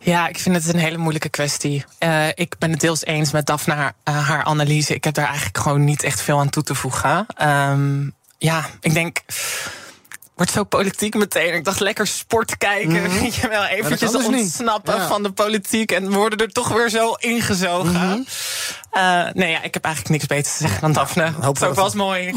[0.00, 1.84] Ja, ik vind het een hele moeilijke kwestie.
[2.00, 4.94] Uh, ik ben het deels eens met Daphne haar, uh, haar analyse.
[4.94, 7.26] Ik heb daar eigenlijk gewoon niet echt veel aan toe te voegen.
[7.42, 9.18] Um, ja, ik denk
[10.36, 11.54] wordt zo politiek meteen.
[11.54, 13.20] Ik dacht lekker sport kijken, mm -hmm.
[13.20, 15.06] weet je wel, eventjes dus ontsnappen ja.
[15.06, 17.90] van de politiek en worden er toch weer zo ingezogen.
[17.90, 18.26] Mm -hmm.
[18.92, 21.32] uh, nee, ja, ik heb eigenlijk niks beter te zeggen dan Daphne.
[21.40, 22.24] Dat is ook wel mooi.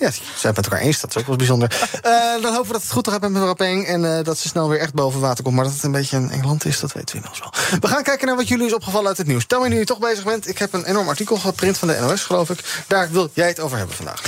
[0.00, 1.88] ja, zijn met elkaar eens, dat is ook wel bijzonder.
[2.06, 2.12] Uh,
[2.42, 4.68] dan hopen we dat het goed gaat met mevrouw Peng en uh, dat ze snel
[4.68, 5.56] weer echt boven water komt.
[5.56, 7.78] Maar dat het een beetje een Engeland is, dat weten we inmiddels wel.
[7.80, 9.46] We gaan kijken naar wat jullie is opgevallen uit het nieuws.
[9.46, 10.48] Tel me nu je toch bezig bent.
[10.48, 12.84] Ik heb een enorm artikel geprint van de NOS, geloof ik.
[12.86, 14.20] Daar wil jij het over hebben vandaag.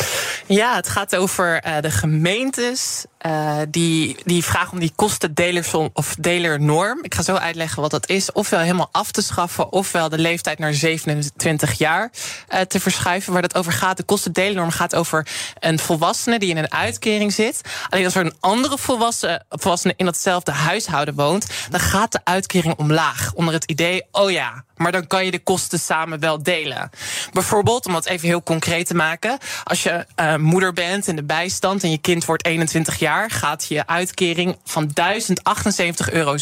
[0.47, 6.99] Ja, het gaat over de gemeentes uh, die, die vraag om die kostendelersom of delernorm.
[7.03, 8.33] Ik ga zo uitleggen wat dat is.
[8.33, 12.11] Ofwel helemaal af te schaffen, ofwel de leeftijd naar 27 jaar
[12.55, 13.33] uh, te verschuiven.
[13.33, 13.97] Waar dat over gaat.
[13.97, 15.27] De kostendelernorm gaat over
[15.59, 17.61] een volwassene die in een uitkering zit.
[17.89, 22.75] Alleen als er een andere volwassene, volwassene in datzelfde huishouden woont, dan gaat de uitkering
[22.77, 23.33] omlaag.
[23.35, 26.91] Onder het idee, oh ja, maar dan kan je de kosten samen wel delen.
[27.33, 29.39] Bijvoorbeeld, om dat even heel concreet te maken.
[29.65, 33.67] Als je uh, moeder bent in de bijstand en je kind wordt 21 jaar, gaat
[33.69, 36.37] je uitkering van 1078,70 euro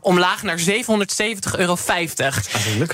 [0.00, 0.64] omlaag naar 770,50
[1.56, 1.76] euro.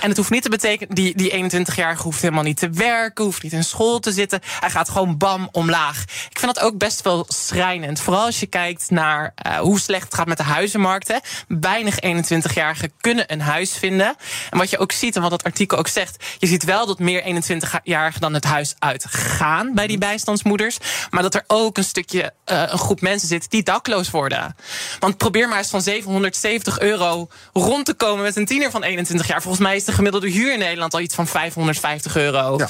[0.00, 3.42] En het hoeft niet te betekenen, die, die 21-jarige hoeft helemaal niet te werken, hoeft
[3.42, 4.40] niet in school te zitten.
[4.60, 6.02] Hij gaat gewoon bam omlaag.
[6.30, 8.00] Ik vind dat ook best wel schrijnend.
[8.00, 11.20] Vooral als je kijkt naar uh, hoe slecht het gaat met de huizenmarkten.
[11.48, 14.16] Weinig 21-jarigen kunnen een huis vinden.
[14.50, 16.98] En wat je ook ziet, en wat dat artikel ook zegt, je ziet wel dat
[16.98, 20.78] meer 21-jarigen dan het huis uitgaan bij die bijstandsmoeders.
[21.10, 24.56] Maar dat er ook een stukje, uh, een groep mensen zit die dakloos worden.
[24.98, 29.26] Want probeer maar eens van 770 euro rond te komen met een tiener van 21
[29.26, 29.42] jaar.
[29.42, 32.54] Volgens mij is de gemiddelde huur in Nederland al iets van 550 euro.
[32.58, 32.68] Ja.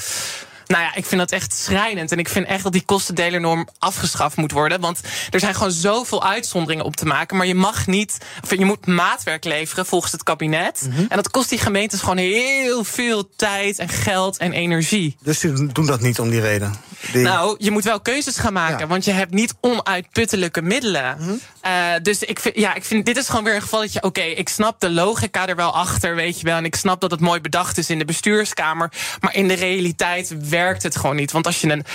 [0.67, 2.11] Nou ja, ik vind dat echt schrijnend.
[2.11, 4.79] En ik vind echt dat die kostendelernorm afgeschaft moet worden.
[4.81, 4.99] Want
[5.29, 7.37] er zijn gewoon zoveel uitzonderingen op te maken.
[7.37, 10.87] Maar je mag niet, of je moet maatwerk leveren volgens het kabinet.
[10.89, 10.99] Mhm.
[11.09, 15.15] En dat kost die gemeentes gewoon heel veel tijd en geld en energie.
[15.21, 16.75] Dus die doen dat niet om die reden?
[17.11, 21.15] Die- Nou, je moet wel keuzes gaan maken, want je hebt niet onuitputtelijke middelen.
[21.19, 21.33] Mhm.
[21.61, 24.01] Eh, dus ik vind, ja, ik vind, dit is gewoon weer een gevalletje.
[24.03, 26.57] Oké, ik snap de logica er wel achter, weet je wel.
[26.57, 28.91] En ik snap dat het mooi bedacht is in de bestuurskamer.
[29.21, 31.31] Maar in de realiteit werkt het gewoon niet.
[31.31, 31.85] Want als je een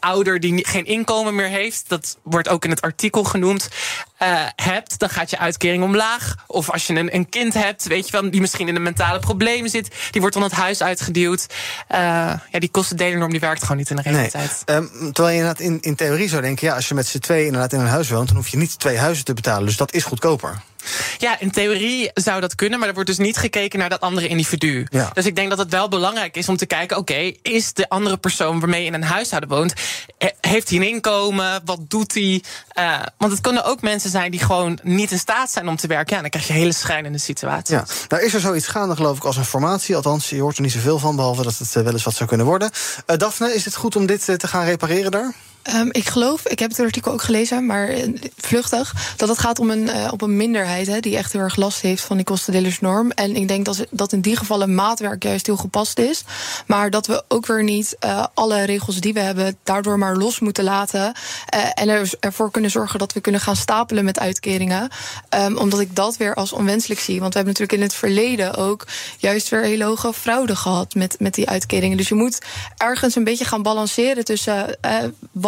[0.00, 3.68] ouder die geen inkomen meer heeft, dat wordt ook in het artikel genoemd,
[4.18, 6.34] eh, hebt, dan gaat je uitkering omlaag.
[6.46, 9.18] Of als je een, een kind hebt, weet je wel, die misschien in de mentale
[9.18, 11.46] problemen zit, die wordt dan het huis uitgeduwd.
[11.88, 11.98] Eh,
[12.50, 14.12] ja, die kostendelernorm die werkt gewoon niet in de Nee.
[14.14, 14.62] realiteit.
[14.64, 16.66] Ehm, terwijl je inderdaad in, in theorie zou denken...
[16.66, 18.26] ja, als je met z'n twee inderdaad in een huis woont...
[18.28, 19.66] dan hoef je niet twee huizen te betalen.
[19.66, 20.62] Dus dat is goedkoper.
[21.18, 24.28] Ja, in theorie zou dat kunnen, maar er wordt dus niet gekeken naar dat andere
[24.28, 24.86] individu.
[24.90, 25.10] Ja.
[25.12, 28.16] Dus ik denk dat het wel belangrijk is om te kijken: oké, is de andere
[28.16, 29.72] persoon waarmee je in een huishouden woont,
[30.18, 31.60] eh, heeft hij een inkomen?
[31.64, 32.42] Wat doet hij?
[32.68, 35.86] Eh, want het kunnen ook mensen zijn die gewoon niet in staat zijn om te
[35.86, 36.14] werken.
[36.16, 37.74] Ja, dan krijg je hele schrijnende situaties.
[37.74, 37.84] Ja.
[38.08, 39.96] Nou is er zoiets gaande, geloof ik, als een formatie.
[39.96, 42.28] Althans, je hoort er niet zoveel van, behalve dat het eh, wel eens wat zou
[42.28, 42.70] kunnen worden.
[43.06, 45.34] Eh, Daphne, is het goed om dit te gaan repareren daar?
[45.66, 49.58] Ehm, ik geloof, ik heb het artikel ook gelezen, maar eh, vluchtig, dat het gaat
[49.58, 52.24] om een, eh, op een minderheid hè, die echt heel erg last heeft van die
[52.24, 53.10] kostendelersnorm.
[53.10, 56.24] En ik denk dat, dat in die gevallen maatwerk juist heel gepast is.
[56.66, 60.40] Maar dat we ook weer niet eh, alle regels die we hebben daardoor maar los
[60.40, 61.14] moeten laten.
[61.74, 64.88] en er, ervoor kunnen zorgen dat we kunnen gaan stapelen met uitkeringen.
[65.28, 67.20] Ehm, omdat ik dat weer als onwenselijk zie.
[67.20, 68.86] Want we hebben natuurlijk in het verleden ook
[69.18, 71.96] juist weer hele hoge fraude gehad met, met die uitkeringen.
[71.96, 72.38] Dus je moet
[72.76, 74.96] ergens een beetje gaan balanceren tussen eh,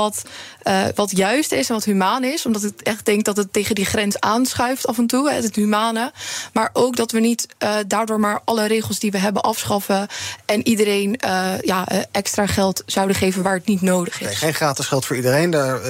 [0.09, 0.23] wat,
[0.62, 2.47] eh, wat juist is en wat humaan is.
[2.47, 6.12] Omdat ik echt denk dat het tegen die grens aanschuift af en toe, het humane.
[6.53, 10.09] Maar ook dat we niet eh, daardoor maar alle regels die we hebben afschaffen.
[10.44, 14.27] En iedereen eh, ja, extra geld zouden geven waar het niet nodig is.
[14.27, 15.51] Nee, geen gratis geld voor iedereen.
[15.51, 15.81] Daar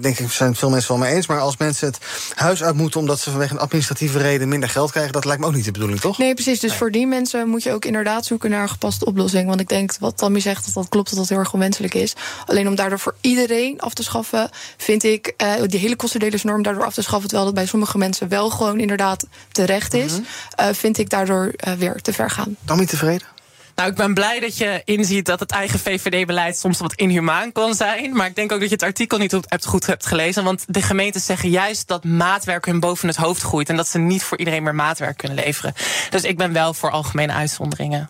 [0.00, 1.26] denk ik zijn veel mensen wel mee eens.
[1.26, 1.98] Maar als mensen het
[2.34, 5.46] huis uit moeten omdat ze vanwege een administratieve reden minder geld krijgen, dat lijkt me
[5.46, 6.18] ook niet de bedoeling, toch?
[6.18, 6.60] Nee, precies.
[6.60, 9.48] Dus voor die mensen moet je ook inderdaad zoeken naar een gepaste oplossing.
[9.48, 12.14] Want ik denk, wat Tammy zegt, dat dat klopt, dat dat heel erg onwenselijk is.
[12.46, 16.84] Alleen om daardoor voor iedereen af te schaffen, vind ik eh, die hele kostendelersnorm daardoor
[16.84, 20.12] af te schaffen, terwijl dat bij sommige mensen wel gewoon inderdaad terecht is,
[20.54, 22.56] eh, vind ik daardoor eh, weer te ver gaan.
[22.64, 23.26] Tammy tevreden?
[23.74, 27.74] Nou, ik ben blij dat je inziet dat het eigen VVD-beleid soms wat inhumaan kan
[27.74, 28.16] zijn.
[28.16, 30.44] Maar ik denk ook dat je het artikel niet goed hebt, goed hebt gelezen.
[30.44, 33.68] Want de gemeentes zeggen juist dat maatwerk hun boven het hoofd groeit.
[33.68, 35.74] En dat ze niet voor iedereen meer maatwerk kunnen leveren.
[36.10, 38.08] Dus ik ben wel voor algemene uitzonderingen.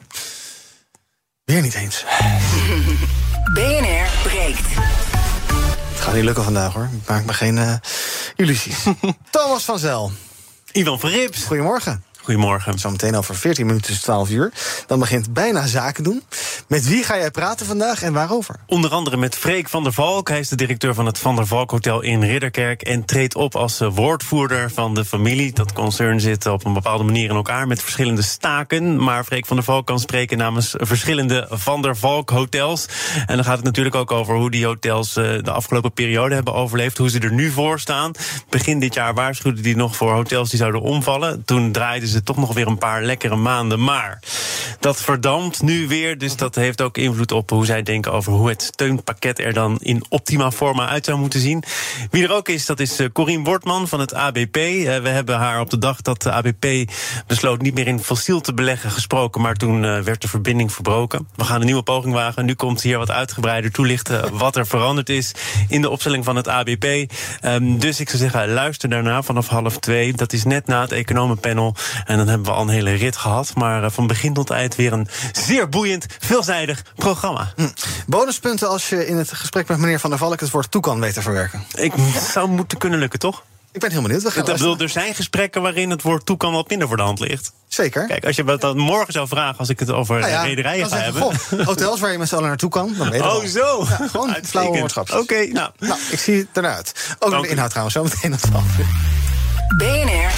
[1.44, 2.04] Weer niet eens.
[3.54, 4.91] BNR breekt.
[6.02, 6.88] Gaat niet lukken vandaag hoor.
[7.02, 7.74] Ik maak me geen eh,
[8.36, 8.76] illusies.
[9.30, 10.12] Thomas van Zel.
[10.72, 11.44] Ivan Verrips.
[11.44, 12.04] Goedemorgen.
[12.22, 12.78] Goedemorgen.
[12.78, 14.52] Zometeen over 14 minuten is het 12 uur.
[14.86, 16.22] Dan begint bijna zaken doen.
[16.66, 18.56] Met wie ga jij praten vandaag en waarover?
[18.66, 20.28] Onder andere met Freek van der Valk.
[20.28, 22.82] Hij is de directeur van het Van der Valk Hotel in Ridderkerk.
[22.82, 25.52] En treedt op als eh, woordvoerder van de familie.
[25.52, 29.04] Dat concern zit op een bepaalde manier in elkaar met verschillende staken.
[29.04, 32.86] Maar Freek van der Valk kan spreken namens verschillende Van der Valk hotels.
[33.26, 36.54] En dan gaat het natuurlijk ook over hoe die hotels eh, de afgelopen periode hebben
[36.54, 36.98] overleefd.
[36.98, 38.12] Hoe ze er nu voor staan.
[38.48, 41.44] Begin dit jaar waarschuwde hij nog voor hotels die zouden omvallen.
[41.44, 43.84] Toen draaiden ze toch nog weer een paar lekkere maanden.
[43.84, 44.20] Maar
[44.80, 46.18] dat verdampt nu weer.
[46.18, 49.78] Dus dat heeft ook invloed op hoe zij denken over hoe het steunpakket er dan
[49.80, 51.62] in optima forma uit zou moeten zien.
[52.10, 54.56] Wie er ook is, dat is eh, Corien Wortman van het ABP.
[54.56, 56.66] Eh, we hebben haar op de dag dat de ABP
[57.26, 59.40] besloot niet meer in fossiel te beleggen gesproken.
[59.40, 61.28] Maar toen eh, werd de verbinding verbroken.
[61.34, 62.44] We gaan een nieuwe poging wagen.
[62.44, 65.32] Nu komt hier wat uitgebreider toelichten wat er veranderd is
[65.68, 66.84] in de opstelling van het ABP.
[67.40, 70.12] Ehm, dus ik zou zeggen, luister daarna vanaf half twee.
[70.12, 71.74] Dat is net na het economenpanel.
[72.04, 73.54] En dan hebben we al een hele rit gehad.
[73.54, 77.52] Maar eh, van begin tot eind weer een zeer boeiend, veelzijdig programma.
[78.06, 81.00] Bonuspunten als je in het gesprek met meneer Van der Valk het woord toe kan
[81.00, 81.64] weten verwerken.
[81.74, 81.92] Ik
[82.32, 83.42] zou moeten kunnen lukken, toch?
[83.72, 84.22] Ik ben heel benieuwd.
[84.22, 86.96] We gaan Ik bedoel, er zijn gesprekken waarin het woord toe kan wat minder voor
[86.96, 87.52] de hand ligt.
[87.68, 88.06] Zeker.
[88.06, 90.42] Kijk, als je me dat morgen zou vragen als ik het over Nou eh, ja,
[90.42, 91.22] rederijen dan ga hebben.
[91.22, 93.86] goh, hotels waar je met z'n allen naartoe kan, dan weet je Oh, zo.
[93.88, 95.18] Ja, gewoon flauwe woordschapjes.
[95.20, 95.70] Oké, nou.
[95.78, 97.14] Nou, ik zie het eruit.
[97.18, 98.86] Ook nog de inhoud trouwens, zo meteen het 12 uur.
[99.76, 100.30] BNR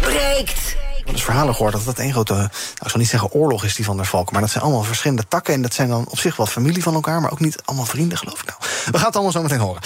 [0.00, 0.76] breekt.
[1.12, 2.48] Dus verhalen gehoord dat dat één grote, nou,
[2.82, 5.28] ik zal niet zeggen oorlog is die van der Valk, maar dat zijn allemaal verschillende
[5.28, 7.86] takken en dat zijn dan op zich wel familie van elkaar, maar ook niet allemaal
[7.86, 8.58] vrienden, geloof ik nou.
[8.90, 9.82] We gaan het allemaal zo meteen horen.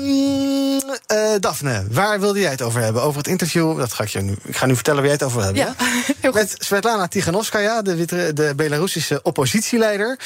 [0.00, 3.02] Um, Daphne, waar wilde jij het over hebben?
[3.02, 5.28] Over het interview, dat ga ik je nu, ik ga nu vertellen waar jij het
[5.28, 5.74] over hebben.
[6.20, 10.18] Ja, Met Svetlana Tiganovskaya, de, de Belarusische oppositieleider.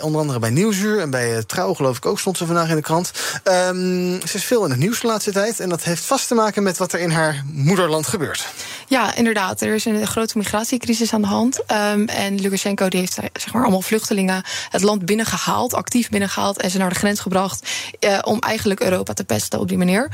[0.00, 2.82] onder andere bij Nieuwsuur en bij Trouw, geloof ik ook, stond ze vandaag in de
[2.82, 3.12] krant.
[3.44, 5.60] Um, ze is veel in het nieuws de laatste tijd.
[5.60, 8.46] En dat heeft vast te maken met wat er in haar moederland gebeurt.
[8.88, 9.62] Ja, inderdaad.
[9.70, 11.58] Er is een grote migratiecrisis aan de hand.
[11.58, 16.70] Um, en Lukashenko die heeft zeg maar, allemaal vluchtelingen het land binnengehaald, actief binnengehaald en
[16.70, 17.70] ze naar de grens gebracht.
[18.00, 20.10] Uh, om eigenlijk Europa te pesten op die manier.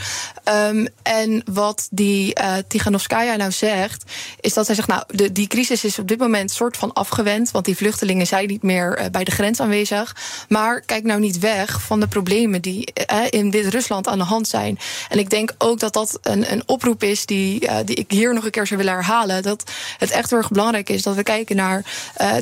[0.69, 4.05] Um, en wat die uh, Tiganovskaya nou zegt,
[4.41, 7.51] is dat hij zegt: Nou, de, die crisis is op dit moment soort van afgewend.
[7.51, 10.17] Want die vluchtelingen zijn niet meer uh, bij de grens aanwezig.
[10.49, 12.93] Maar kijk nou niet weg van de problemen die
[13.31, 14.79] in Wit-Rusland aan de hand zijn.
[15.09, 18.45] En ik denk ook dat dat een, een oproep is die, die ik hier nog
[18.45, 19.46] een keer zou willen herhalen.
[19.47, 21.85] Dat het echt heel erg belangrijk is dat we kijken naar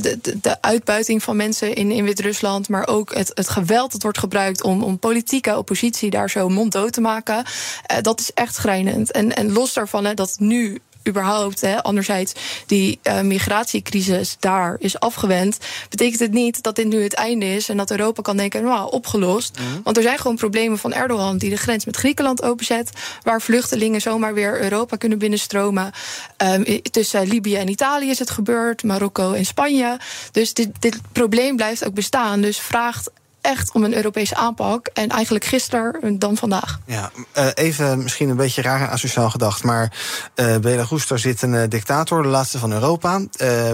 [0.00, 2.68] de, de, de uitbuiting van mensen in, in Wit-Rusland.
[2.68, 6.92] Maar ook het, het geweld dat wordt gebruikt om, om politieke oppositie daar zo monddood
[6.92, 7.36] te maken.
[7.36, 9.10] Uh, dat is echt schrijnend.
[9.10, 12.32] En, en los daarvan, hè, dat nu überhaupt, hè, anderzijds,
[12.66, 17.68] die uh, migratiecrisis daar is afgewend, betekent het niet dat dit nu het einde is
[17.68, 19.58] en dat Europa kan denken, nou, opgelost.
[19.58, 19.80] Mm.
[19.84, 22.90] Want er zijn gewoon problemen van Erdogan die de grens met Griekenland openzet,
[23.22, 25.92] waar vluchtelingen zomaar weer Europa kunnen binnenstromen.
[26.36, 29.98] Um, tussen Libië en Italië is het gebeurd, Marokko en Spanje.
[30.32, 32.40] Dus dit, dit probleem blijft ook bestaan.
[32.40, 33.10] Dus vraagt
[33.44, 34.90] echt om een Europese aanpak.
[34.92, 36.78] En eigenlijk gisteren dan vandaag.
[36.86, 39.62] Ja, uh, even misschien een beetje raar en asociaal gedacht.
[39.62, 39.92] Maar
[40.36, 43.20] uh, Belarus, daar zit een uh, dictator, de laatste van Europa.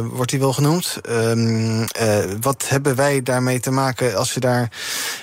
[0.02, 0.98] wordt hij wel genoemd.
[1.10, 1.86] Um,
[2.40, 4.68] wat hebben wij daarmee te maken als we daar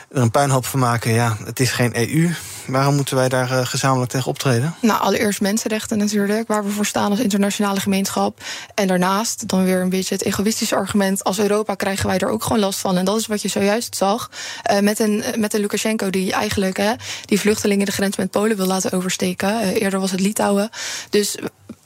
[0.10, 1.14] een puinhoop van maken?
[1.14, 2.30] Ja, het is geen EU.
[2.68, 4.76] Waarom moeten wij daar uh, gezamenlijk tegen optreden?
[4.82, 8.42] Nou, allereerst mensenrechten natuurlijk, waar we voor staan als internationale gemeenschap.
[8.74, 12.44] En daarnaast dan weer een beetje het egoïstische argument: als Europa krijgen wij er ook
[12.44, 12.98] gewoon last van.
[12.98, 14.30] En dat is wat je zojuist zag
[14.72, 16.94] uh, met, een, met een Lukashenko die eigenlijk hè,
[17.26, 19.74] die vluchtelingen de grens met Polen wil laten oversteken.
[19.74, 20.70] Eerder was het Litouwen.
[21.10, 21.38] Dus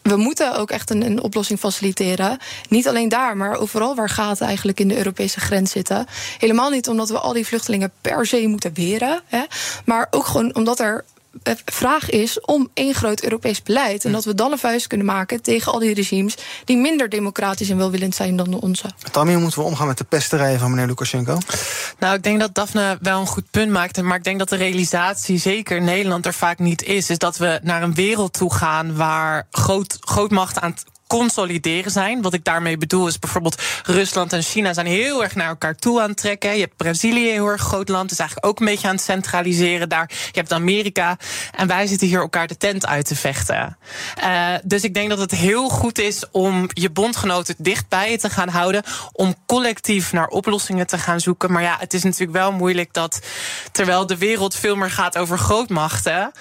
[0.02, 2.38] we moeten ook echt een, een, oplossing faciliteren.
[2.70, 6.06] Niet alleen daar, maar overal waar gaten eigenlijk in de Europese grens zitten.
[6.38, 9.22] Helemaal niet omdat we al die vluchtelingen per se moeten weren.
[9.26, 9.44] Hè,
[9.86, 11.06] maar ook gewoon omdat er
[11.66, 14.06] vraag is om één groot Europees beleid.
[14.06, 17.70] En dat we dan een vuist kunnen maken tegen al die regimes die minder democratisch
[17.70, 18.92] en welwillend zijn dan de onze.
[19.12, 21.38] Tammy, hoe moeten we omgaan met de pesterijen van meneer Lukashenko?
[22.00, 24.02] Nou, ik denk dat Daphne wel een goed punt maakt.
[24.02, 27.10] Maar ik denk dat de realisatie, zeker in Nederland, er vaak niet is.
[27.10, 32.22] Is dat we naar een wereld toe gaan waar groot, grootmacht aan het consolideren zijn.
[32.22, 36.02] Wat ik daarmee bedoel is bijvoorbeeld Rusland en China zijn heel erg naar elkaar toe
[36.02, 36.54] aan het trekken.
[36.54, 39.90] Je hebt Brazilië, heel erg groot land, is eigenlijk ook een beetje aan het centraliseren
[39.90, 40.10] daar.
[40.10, 41.18] Je hebt Amerika
[41.56, 43.78] en wij zitten hier elkaar de tent uit te vechten.
[44.24, 48.18] Uh, dus ik denk dat het heel goed is om je bondgenoten dicht bij je
[48.18, 51.52] te gaan houden, om collectief naar oplossingen te gaan zoeken.
[51.52, 53.20] Maar ja, het is natuurlijk wel moeilijk dat
[53.72, 56.32] terwijl de wereld veel meer gaat over grootmachten,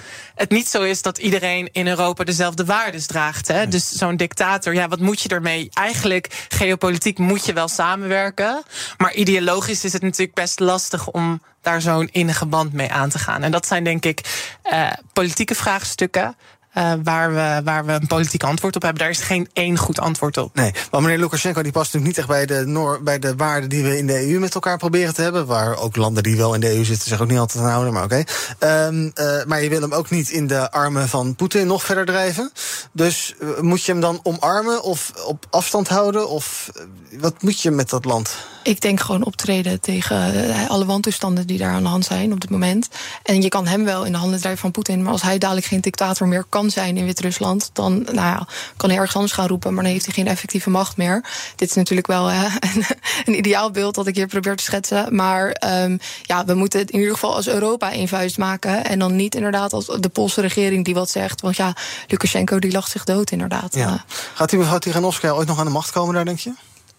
[0.41, 3.49] het niet zo is dat iedereen in Europa dezelfde waardes draagt.
[3.49, 3.68] Hè?
[3.68, 5.68] Dus zo'n dictator ja, wat moet je ermee?
[5.72, 8.62] Eigenlijk, geopolitiek moet je wel samenwerken.
[8.99, 13.18] Maar ideologisch is het natuurlijk best lastig om daar zo'n innige band mee aan te
[13.18, 13.43] gaan.
[13.43, 16.36] En dat zijn denk ik uh, politieke vraagstukken.
[16.74, 19.00] Uh, waar, we, waar we een politiek antwoord op hebben.
[19.00, 20.54] Daar is geen één goed antwoord op.
[20.54, 23.68] Nee, maar meneer Lukashenko die past natuurlijk niet echt bij de, noor, bij de waarden
[23.68, 25.46] die we in de EU met elkaar proberen te hebben.
[25.46, 27.92] Waar ook landen die wel in de EU zitten zich ook niet altijd aan houden,
[27.92, 28.24] maar oké.
[28.58, 28.86] Okay.
[28.86, 32.06] Um, uh, maar je wil hem ook niet in de armen van Poetin nog verder
[32.06, 32.52] drijven.
[32.92, 36.28] Dus uh, moet je hem dan omarmen of op afstand houden?
[36.28, 36.70] Of
[37.18, 38.36] wat moet je met dat land?
[38.62, 42.50] Ik denk gewoon optreden tegen alle wantoestanden die daar aan de hand zijn op dit
[42.50, 42.88] moment.
[43.22, 45.02] En je kan hem wel in de handen drijven van Poetin.
[45.02, 48.46] Maar als hij dadelijk geen dictator meer kan zijn in Wit-Rusland, dan nou ja,
[48.76, 51.24] kan hij ergens anders gaan roepen, maar dan heeft hij geen effectieve macht meer.
[51.56, 52.84] Dit is natuurlijk wel hè, een,
[53.24, 55.14] een ideaal beeld dat ik hier probeer te schetsen.
[55.14, 58.84] Maar um, ja, we moeten het in ieder geval als Europa één vuist maken.
[58.84, 61.40] En dan niet inderdaad als de Poolse regering die wat zegt.
[61.40, 61.74] Want ja,
[62.06, 63.74] Lukashenko die lacht zich dood inderdaad.
[63.74, 64.04] Ja.
[64.34, 66.52] Gaat die mevrouw Tiganovskaya ooit nog aan de macht komen daar, denk je?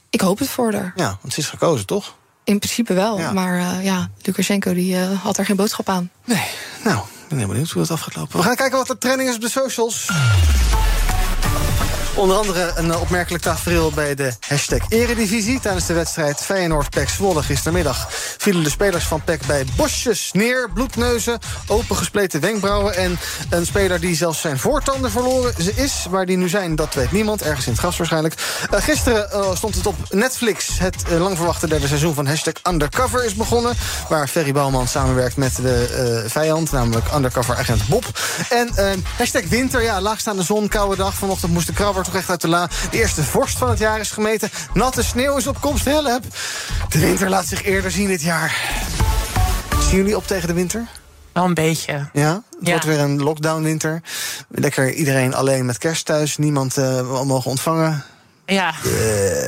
[0.10, 0.94] Ik hoop het voor haar.
[0.96, 2.16] Ja, want ze is gekozen, toch?
[2.44, 3.20] In principe wel.
[3.20, 3.32] Ja.
[3.32, 6.10] Maar uh, ja, Lukashenko die, uh, had er geen boodschap aan.
[6.26, 6.48] Nee,
[6.84, 7.00] nou,
[7.32, 8.38] ben heel benieuwd hoe dat af gaat lopen.
[8.38, 10.10] We gaan kijken wat de trending is op de socials.
[12.16, 15.60] Onder andere een opmerkelijk tafereel bij de hashtag Eredivisie.
[15.60, 18.08] Tijdens de wedstrijd Feyenoord-Pek Zwolle gistermiddag...
[18.38, 21.40] vielen de spelers van Pek bij bosjes neer, bloedneuzen...
[21.68, 26.06] opengespleten wenkbrauwen en een speler die zelfs zijn voortanden verloren ze is.
[26.10, 27.42] Waar die nu zijn, dat weet niemand.
[27.42, 28.34] Ergens in het gras waarschijnlijk.
[28.74, 30.80] Uh, gisteren uh, stond het op Netflix.
[30.80, 33.74] Het uh, lang verwachte derde seizoen van hashtag Undercover is begonnen.
[34.10, 38.06] Waar Ferry Bouwman samenwerkt met de vijand, namelijk Undercover agent Bob.
[38.50, 41.14] En hashtag winter, ja, laagstaande zon, koude dag.
[41.14, 41.74] Vanochtend moest de
[42.10, 42.70] echt uit de la.
[42.92, 44.50] De eerste vorst van het jaar is gemeten.
[44.74, 45.86] Natte sneeuw is op komst.
[45.86, 46.24] Help.
[46.90, 48.56] De winter laat zich eerder zien dit jaar.
[49.88, 50.88] Zien jullie op tegen de winter?
[51.34, 52.10] Wel een beetje.
[52.14, 52.34] Ja?
[52.34, 52.70] Het Ja.
[52.72, 54.02] wordt weer een lockdown-winter.
[54.48, 56.38] Lekker iedereen alleen met kerst thuis.
[56.38, 58.04] Niemand eh, mogen ontvangen.
[58.46, 58.74] Ja.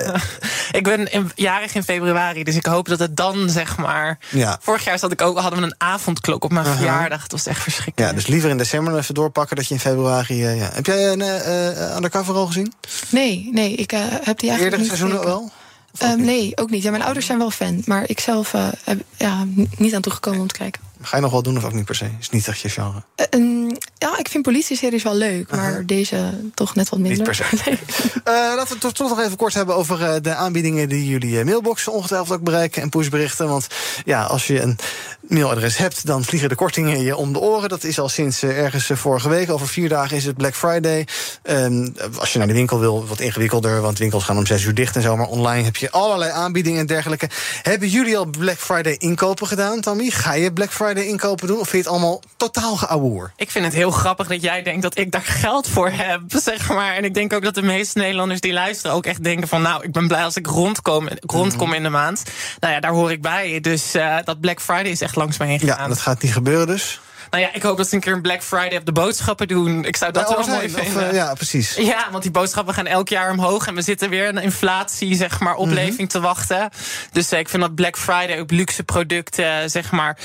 [0.79, 4.17] ik ben in, jarig in februari, dus ik hoop dat het dan, zeg maar...
[4.29, 4.57] Ja.
[4.61, 6.75] Vorig jaar zat ik ook, hadden we een avondklok op mijn Aha.
[6.75, 7.23] verjaardag.
[7.23, 8.11] Het was echt verschrikkelijk.
[8.11, 10.45] Ja, dus liever in december nog even doorpakken dat je in februari...
[10.45, 10.69] eh, ja.
[10.73, 12.73] Heb jij een eh, eh, undercover al gezien?
[13.09, 15.39] Nee, nee, ik eh, heb die eigenlijk Eerdere seizoenen gekeken.
[15.39, 15.51] wel?
[15.97, 16.83] Ehm, nee, ook niet.
[16.83, 19.45] Ja, mijn ouders zijn wel fan, maar ik zelf eh, heb ja,
[19.77, 20.81] niet aan toegekomen om te kijken.
[21.03, 22.09] Ga je nog wel doen of ook niet per se?
[22.19, 23.03] Is niet echt je genre.
[23.15, 27.17] Eh, ehm, ja, ik vind politie-series wel leuk, maar deze toch net wat minder.
[27.17, 27.77] Niet per se.
[28.23, 31.07] Eh, laten we het toch, toch nog even kort hebben over eh, de aanbiedingen die
[31.07, 33.47] jullie eh, mailbox ongetwijfeld ook bereiken en pushberichten.
[33.47, 33.67] Want
[34.05, 34.77] ja, als je een
[35.21, 37.69] mailadres hebt, dan vliegen de kortingen je om de oren.
[37.69, 39.51] Dat is al sinds ergens vorige week.
[39.51, 41.07] Over vier dagen is het Black Friday.
[41.43, 41.87] Ehm,
[42.19, 44.95] als je naar de winkel wil, wat ingewikkelder, want winkels gaan om zes uur dicht
[44.95, 45.17] en zo.
[45.17, 47.29] Maar online heb je allerlei aanbiedingen en dergelijke.
[47.61, 50.09] Hebben jullie al Black Friday inkopen gedaan, Tammy?
[50.09, 51.59] Ga je Black Friday inkopen doen?
[51.59, 53.31] Of vind je het allemaal totaal geouwehoer?
[53.35, 56.69] Ik vind het heel grappig dat jij denkt dat ik daar geld voor heb, zeg
[56.69, 56.95] maar.
[56.95, 59.61] En ik denk ook dat de meeste Nederlanders die luisteren ook echt denken van...
[59.61, 61.75] nou, ik ben blij als ik rondkom, rondkom Mhm.
[61.77, 62.23] in de maand.
[62.59, 63.59] Nou ja, daar hoor ik bij.
[63.59, 65.81] Dus eh, dat Black Friday is echt langs me heen gegaan.
[65.81, 66.99] Ja, dat gaat niet gebeuren dus.
[67.33, 69.85] Nou ja, ik hoop dat ze een keer een Black Friday op de boodschappen doen.
[69.85, 71.09] Ik zou dat Bij wel Albert mooi of, vinden.
[71.09, 71.75] eh, ja, precies.
[71.75, 73.67] Ja, want die boodschappen gaan elk jaar omhoog.
[73.67, 76.07] En we zitten weer een inflatie, zeg maar, opleving Mhm.
[76.07, 76.69] te wachten.
[77.11, 80.17] Dus eh, ik vind dat Black Friday op luxe producten, zeg maar,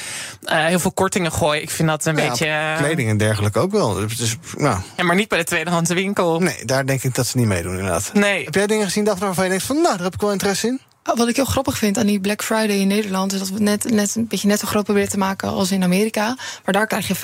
[0.45, 1.63] eh, heel veel kortingen gooien.
[1.63, 2.47] Ik vind dat een Ja, beetje...
[2.47, 3.95] eh, Kleding en dergelijke ook wel.
[3.95, 6.41] Dus, nou, Ja, maar niet bij de tweedehands winkel.
[6.41, 8.11] Nee, daar denk ik dat ze niet meedoen, inderdaad.
[8.13, 8.45] Nee.
[8.45, 9.77] Heb jij dingen gezien, Daphne, waarvan je denkt van...
[9.77, 10.81] nou, daar heb ik wel interesse in?
[11.09, 13.33] Oh, Wat ik heel grappig vind aan die Black Friday in Nederland...
[13.33, 15.71] is dat we het net, net een beetje net zo groot proberen te maken als
[15.71, 16.37] in Amerika.
[16.65, 17.17] Maar daar krijg je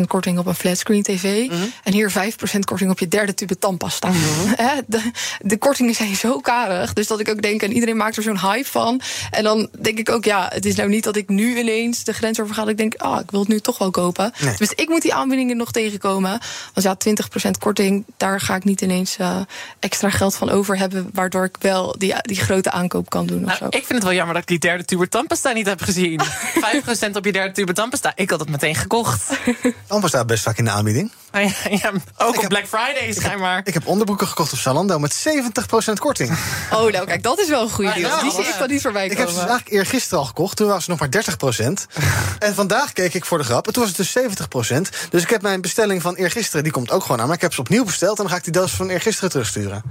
[0.00, 1.50] 50% korting op een flatscreen tv.
[1.82, 2.12] En hier
[2.56, 4.10] 5% korting op je derde tube tandpasta.
[4.56, 6.92] Hè, de, de kortingen zijn zo karig.
[6.92, 9.00] Dus dat ik ook denk, en iedereen maakt er zo'n hype van.
[9.30, 12.12] En dan denk ik ook, ja, het is nou niet dat ik nu ineens de
[12.12, 12.60] grens over ga.
[12.60, 14.32] Dat ik denk, ah, ik wil het nu toch wel kopen.
[14.40, 14.54] Nee.
[14.56, 16.40] Dus ik moet die aanbiedingen nog tegenkomen.
[16.74, 16.96] Want ja,
[17.46, 19.40] 20% korting, daar ga ik niet ineens eh,
[19.78, 21.10] extra geld van over hebben.
[21.12, 23.31] Waardoor ik wel die, die grote aankoop kan doen.
[23.40, 23.64] Nou, zo.
[23.64, 26.20] ik vind het wel jammer dat ik die derde tube tandpasta niet heb gezien.
[27.10, 28.12] 5% op je derde tube tandpasta.
[28.14, 29.22] Ik had het meteen gekocht.
[29.86, 31.12] Amper staat best vaak in de aanbieding.
[31.32, 33.60] Maar ja, ja, ook op Black Friday schijnbaar.
[33.64, 35.26] Ik heb onderbroeken gekocht op Zalando met
[35.90, 36.30] 70% korting.
[36.72, 38.08] Oh, nou kijk, dat is wel een goede deal.
[38.08, 39.24] ja, die zie ik dan niet voorbij Ik komen.
[39.24, 40.56] heb ze eigenlijk eergisteren al gekocht.
[40.56, 41.24] Toen was het nog maar
[41.60, 41.72] 30%.
[42.46, 43.66] en vandaag keek ik voor de grap.
[43.66, 45.08] En toen was het dus 70%.
[45.10, 47.26] Dus ik heb mijn bestelling van eergisteren, die komt ook gewoon aan.
[47.26, 48.16] Maar ik heb ze opnieuw besteld.
[48.16, 49.82] En dan ga ik die doos van eergisteren terugsturen.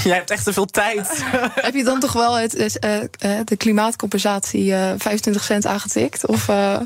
[0.04, 1.24] Jij hebt echt te veel tijd.
[1.54, 6.26] heb je dan toch wel het, het, eh, eh, de klimaatcompensatie eh 25 cent aangetikt?
[6.26, 6.80] Of, eh,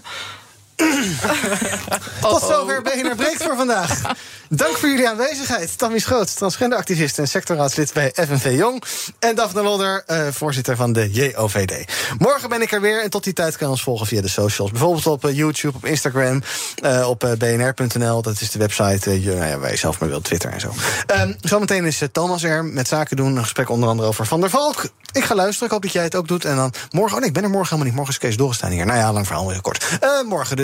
[2.21, 4.01] Tot zover BNR Breekt voor vandaag.
[4.49, 5.79] Dank voor jullie aanwezigheid.
[5.79, 8.83] Tammy Schoot, transgenderactivist en sectorraadslid bij FNV Jong.
[9.19, 11.93] En Daphne Lodder, eh, voorzitter van de JOVD.
[12.19, 14.29] Morgen ben ik er weer en tot die tijd kan je ons volgen via de
[14.29, 14.71] socials.
[14.71, 16.43] Bijvoorbeeld op eh, YouTube, op Instagram,
[16.83, 18.23] eh, op eh, bnr.nl.
[18.23, 20.75] Dat is de website je- nou ja, waar je zelf maar wilt, Twitter en zo.
[21.07, 23.37] Ehm, zometeen is Thomas er met zaken doen.
[23.37, 24.85] Een gesprek onder andere over Van der Valk.
[25.13, 26.45] Ik ga luisteren, ik hoop dat jij het ook doet.
[26.45, 27.97] En dan morgen, oh nee, ik ben er morgen helemaal niet.
[27.97, 28.87] Morgen is Kees doorgestaan hier.
[28.87, 29.85] Nou ja, lang verhaal, heel kort.
[30.29, 30.64] Morgen dus.